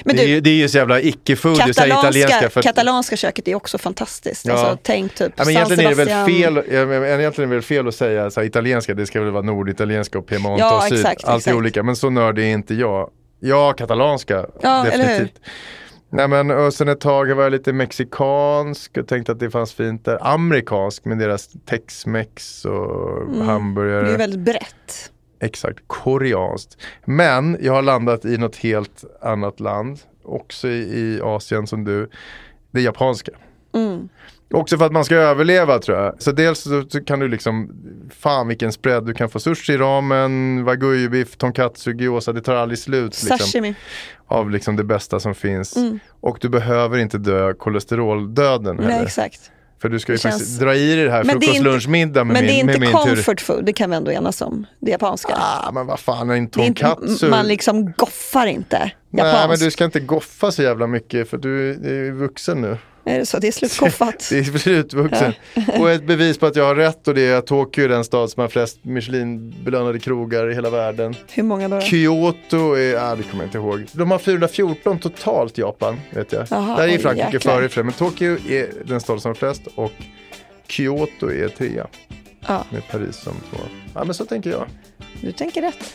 Men 0.06 0.16
det, 0.16 0.22
är 0.22 0.26
du- 0.28 0.32
ju, 0.34 0.40
det 0.42 0.50
är 0.50 0.54
ju 0.54 0.70
så 0.70 0.78
jävla 0.78 1.02
icke-food, 1.02 1.54
är 1.60 1.66
Katalanska, 1.68 2.10
italienska. 2.10 2.50
För 2.50 2.62
katalanska 2.62 3.16
köket 3.18 3.48
är 3.48 3.56
också 3.56 3.78
fantastiskt. 3.78 4.46
Ja. 4.46 4.54
Alltså, 4.54 4.78
tänk 4.84 5.16
typ 5.16 5.34
ja, 5.36 5.44
men 5.46 5.46
San 5.46 5.54
egentligen 5.56 5.86
är 5.86 5.90
det 5.90 5.96
väl 5.96 6.08
Sebastian. 6.08 6.64
fel, 6.66 6.74
ja, 6.76 6.86
men 6.86 7.04
egentligen 7.20 7.50
är 7.50 7.54
det 7.54 7.58
väl 7.58 7.64
fel 7.64 7.88
att 7.88 7.96
säga 7.96 8.32
så 8.32 8.40
här, 8.40 8.48
italienska, 8.48 8.94
det 8.94 9.06
ska 9.06 9.22
väl 9.22 9.32
vara 9.32 9.44
norditalienska 9.44 10.20
och 10.20 10.28
Piemonte 10.28 10.64
Ja, 10.64 10.78
och 10.78 10.84
syd. 10.84 10.94
exakt, 11.00 11.24
Allt 11.24 11.34
är 11.34 11.38
exakt. 11.38 11.56
olika, 11.58 11.84
men 11.84 11.96
så 11.96 12.10
nördig 12.18 12.44
är 12.44 12.54
inte 12.54 12.74
jag. 12.74 13.10
Ja, 13.40 13.74
katalanska, 13.74 14.46
Ja, 14.62 14.84
definitivt. 14.84 15.40
Nej 16.10 16.28
men 16.28 16.52
och 16.52 16.74
sen 16.74 16.90
ett 16.90 17.00
tag 17.00 17.36
var 17.36 17.44
jag 17.44 17.52
lite 17.52 17.74
mexikansk 17.74 18.98
och 18.98 19.08
tänkte 19.08 19.32
att 19.32 19.40
det 19.40 19.50
fanns 19.50 19.74
fint 19.74 20.06
där. 20.06 20.34
Amerikansk 20.34 21.06
med 21.06 21.18
deras 21.18 21.50
tex-mex 21.66 22.66
och 22.66 23.46
hamburgare. 23.46 24.00
Mm. 24.00 24.08
Det 24.08 24.14
är 24.14 24.18
väldigt 24.18 24.40
brett. 24.40 25.12
Exakt, 25.40 25.80
koreanskt. 25.88 26.78
Men 27.06 27.58
jag 27.62 27.74
har 27.74 27.82
landat 27.82 28.26
i 28.26 28.38
något 28.38 28.56
helt 28.56 29.04
annat 29.22 29.60
land, 29.60 30.00
också 30.24 30.68
i, 30.68 31.00
i 31.00 31.22
Asien 31.22 31.68
som 31.68 31.84
du. 31.84 32.10
Det 32.72 32.82
japanska. 32.82 33.32
Mm. 33.76 34.10
Också 34.54 34.78
för 34.78 34.86
att 34.86 34.92
man 34.92 35.06
ska 35.06 35.16
överleva 35.16 35.80
tror 35.80 35.98
jag. 35.98 36.22
Så 36.22 36.32
dels 36.32 36.60
så, 36.60 36.84
så 36.90 37.04
kan 37.04 37.20
du 37.20 37.28
liksom, 37.28 37.70
fan 38.20 38.48
vilken 38.48 38.72
spread, 38.72 39.06
du 39.06 39.14
kan 39.14 39.30
få 39.30 39.40
sushi, 39.40 39.78
ramen, 39.78 40.64
wagyu-biff, 40.66 41.36
tonkatsu, 41.38 41.94
gyoza, 41.94 42.34
det 42.34 42.42
tar 42.42 42.56
aldrig 42.56 42.80
slut. 42.80 43.06
Liksom, 43.24 43.38
Sashimi. 43.38 43.76
av 44.28 44.50
liksom 44.52 44.76
det 44.76 44.84
bästa 44.84 45.20
som 45.20 45.36
finns. 45.36 45.76
Och 46.22 46.38
du 46.42 46.50
behöver 46.50 46.98
inte 46.98 47.18
dö 47.18 47.54
kolesteroldöden 47.54 48.76
Nej, 48.76 48.86
heller. 48.86 49.06
exakt. 49.06 49.52
För 49.82 49.90
du 49.90 50.00
ska 50.00 50.12
ju 50.12 50.16
Det 50.16 50.22
känns- 50.22 50.34
faktiskt 50.36 50.60
dra 50.60 50.76
i 50.76 50.96
dig 50.96 51.06
det 51.06 51.12
här 51.12 51.24
Men 51.24 51.40
det 51.40 51.46
är 51.46 51.48
frukost, 51.48 51.58
inte- 51.58 51.70
lunch, 51.70 51.88
middag 51.90 52.24
med 52.24 52.34
Men 52.34 52.46
min, 52.46 52.48
det 52.68 52.74
är 52.74 52.76
inte 52.76 52.80
min 52.80 52.90
tur. 52.92 53.16
comfort 53.16 53.42
food, 53.42 53.66
det 53.66 53.74
kan 53.74 53.90
vi 53.90 53.96
ändå 53.96 54.12
enas 54.12 54.42
om. 54.42 54.66
Det 54.80 54.92
japanska. 54.92 55.34
Ah, 55.38 55.72
men 55.72 55.88
vad 55.88 56.00
fan, 56.00 56.28
det 56.28 56.34
är 56.34 56.38
inte, 56.38 56.60
tonkatsu. 56.60 57.30
man 57.30 57.48
liksom 57.48 57.92
goffar 57.98 58.46
inte 58.48 58.92
Nej 59.10 59.26
japanskt. 59.26 59.50
men 59.50 59.66
du 59.68 59.72
ska 59.72 59.86
inte 59.86 60.00
goffa 60.00 60.52
så 60.52 60.64
jävla 60.64 60.88
mycket 60.88 61.30
för 61.30 61.38
du 61.38 61.70
är 61.72 61.94
ju 61.94 62.12
vuxen 62.12 62.62
nu. 62.62 62.78
Är 63.08 63.20
det 63.20 63.26
så? 63.26 63.40
Det 63.40 63.48
är 63.48 63.52
slutgoffat. 63.52 64.28
Det 64.30 64.40
är 64.40 64.44
slutvuxen. 64.44 65.34
Och 65.80 65.92
ett 65.92 66.04
bevis 66.08 66.38
på 66.38 66.46
att 66.46 66.56
jag 66.56 66.64
har 66.66 66.76
rätt 66.76 67.08
och 67.08 67.14
det 67.14 67.22
är 67.22 67.36
att 67.36 67.48
Tokyo 67.48 67.84
är 67.84 67.90
den 67.90 68.04
stad 68.04 68.30
som 68.30 68.42
har 68.42 68.48
flest 68.48 68.80
Michelin-belönade 68.82 70.00
krogar 70.00 70.50
i 70.52 70.54
hela 70.54 70.70
världen. 70.70 71.16
Hur 71.32 71.44
många 71.44 71.68
då? 71.68 71.82
Kyoto 71.82 72.74
är, 72.74 72.96
ah, 72.96 73.16
det 73.16 73.24
kommer 73.24 73.44
jag 73.44 73.48
inte 73.48 73.58
ihåg. 73.58 73.86
De 73.92 74.12
har 74.12 74.20
414 74.20 75.00
totalt 75.00 75.58
Japan, 75.58 76.00
vet 76.12 76.32
jag. 76.32 76.48
Jaha, 76.50 76.78
Där 76.78 76.88
är 76.88 76.98
Frankrike 76.98 77.40
före 77.40 77.66
i 77.66 77.70
för 77.70 77.84
men 77.84 77.94
Tokyo 77.94 78.38
är 78.50 78.70
den 78.86 79.02
stad 79.02 79.22
som 79.22 79.30
har 79.30 79.36
flest 79.36 79.62
och 79.76 79.92
Kyoto 80.68 81.32
är 81.32 81.50
trea. 81.50 81.88
Ja. 82.48 82.66
Med 82.70 82.88
Paris 82.92 83.16
som 83.16 83.34
två. 83.34 83.58
Ja 83.94 84.04
men 84.04 84.14
så 84.14 84.26
tänker 84.26 84.50
jag. 84.50 84.66
Du 85.22 85.32
tänker 85.32 85.62
rätt. 85.62 85.94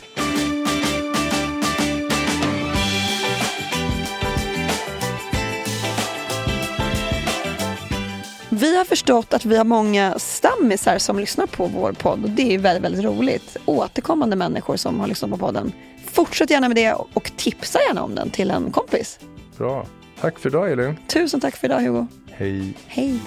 Vi 8.54 8.76
har 8.76 8.84
förstått 8.84 9.34
att 9.34 9.44
vi 9.44 9.56
har 9.56 9.64
många 9.64 10.18
stammisar 10.18 10.98
som 10.98 11.18
lyssnar 11.18 11.46
på 11.46 11.66
vår 11.66 11.92
podd 11.92 12.24
och 12.24 12.30
det 12.30 12.54
är 12.54 12.58
väldigt, 12.58 12.84
väldigt 12.84 13.04
roligt. 13.04 13.56
Återkommande 13.66 14.36
människor 14.36 14.76
som 14.76 15.00
har 15.00 15.06
lyssnat 15.06 15.30
på 15.30 15.36
podden. 15.36 15.72
Fortsätt 16.06 16.50
gärna 16.50 16.68
med 16.68 16.76
det 16.76 16.92
och 16.92 17.32
tipsa 17.36 17.78
gärna 17.88 18.02
om 18.02 18.14
den 18.14 18.30
till 18.30 18.50
en 18.50 18.72
kompis. 18.72 19.20
Bra. 19.58 19.86
Tack 20.20 20.38
för 20.38 20.48
idag 20.48 20.72
Elin. 20.72 20.96
Tusen 21.08 21.40
tack 21.40 21.56
för 21.56 21.66
idag 21.66 21.80
Hugo. 21.80 22.06
Hej. 22.30 22.76
Hej. 22.86 23.20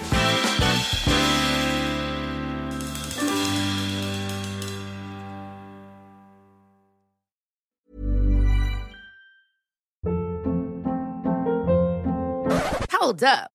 Hold 13.01 13.23
up. 13.23 13.54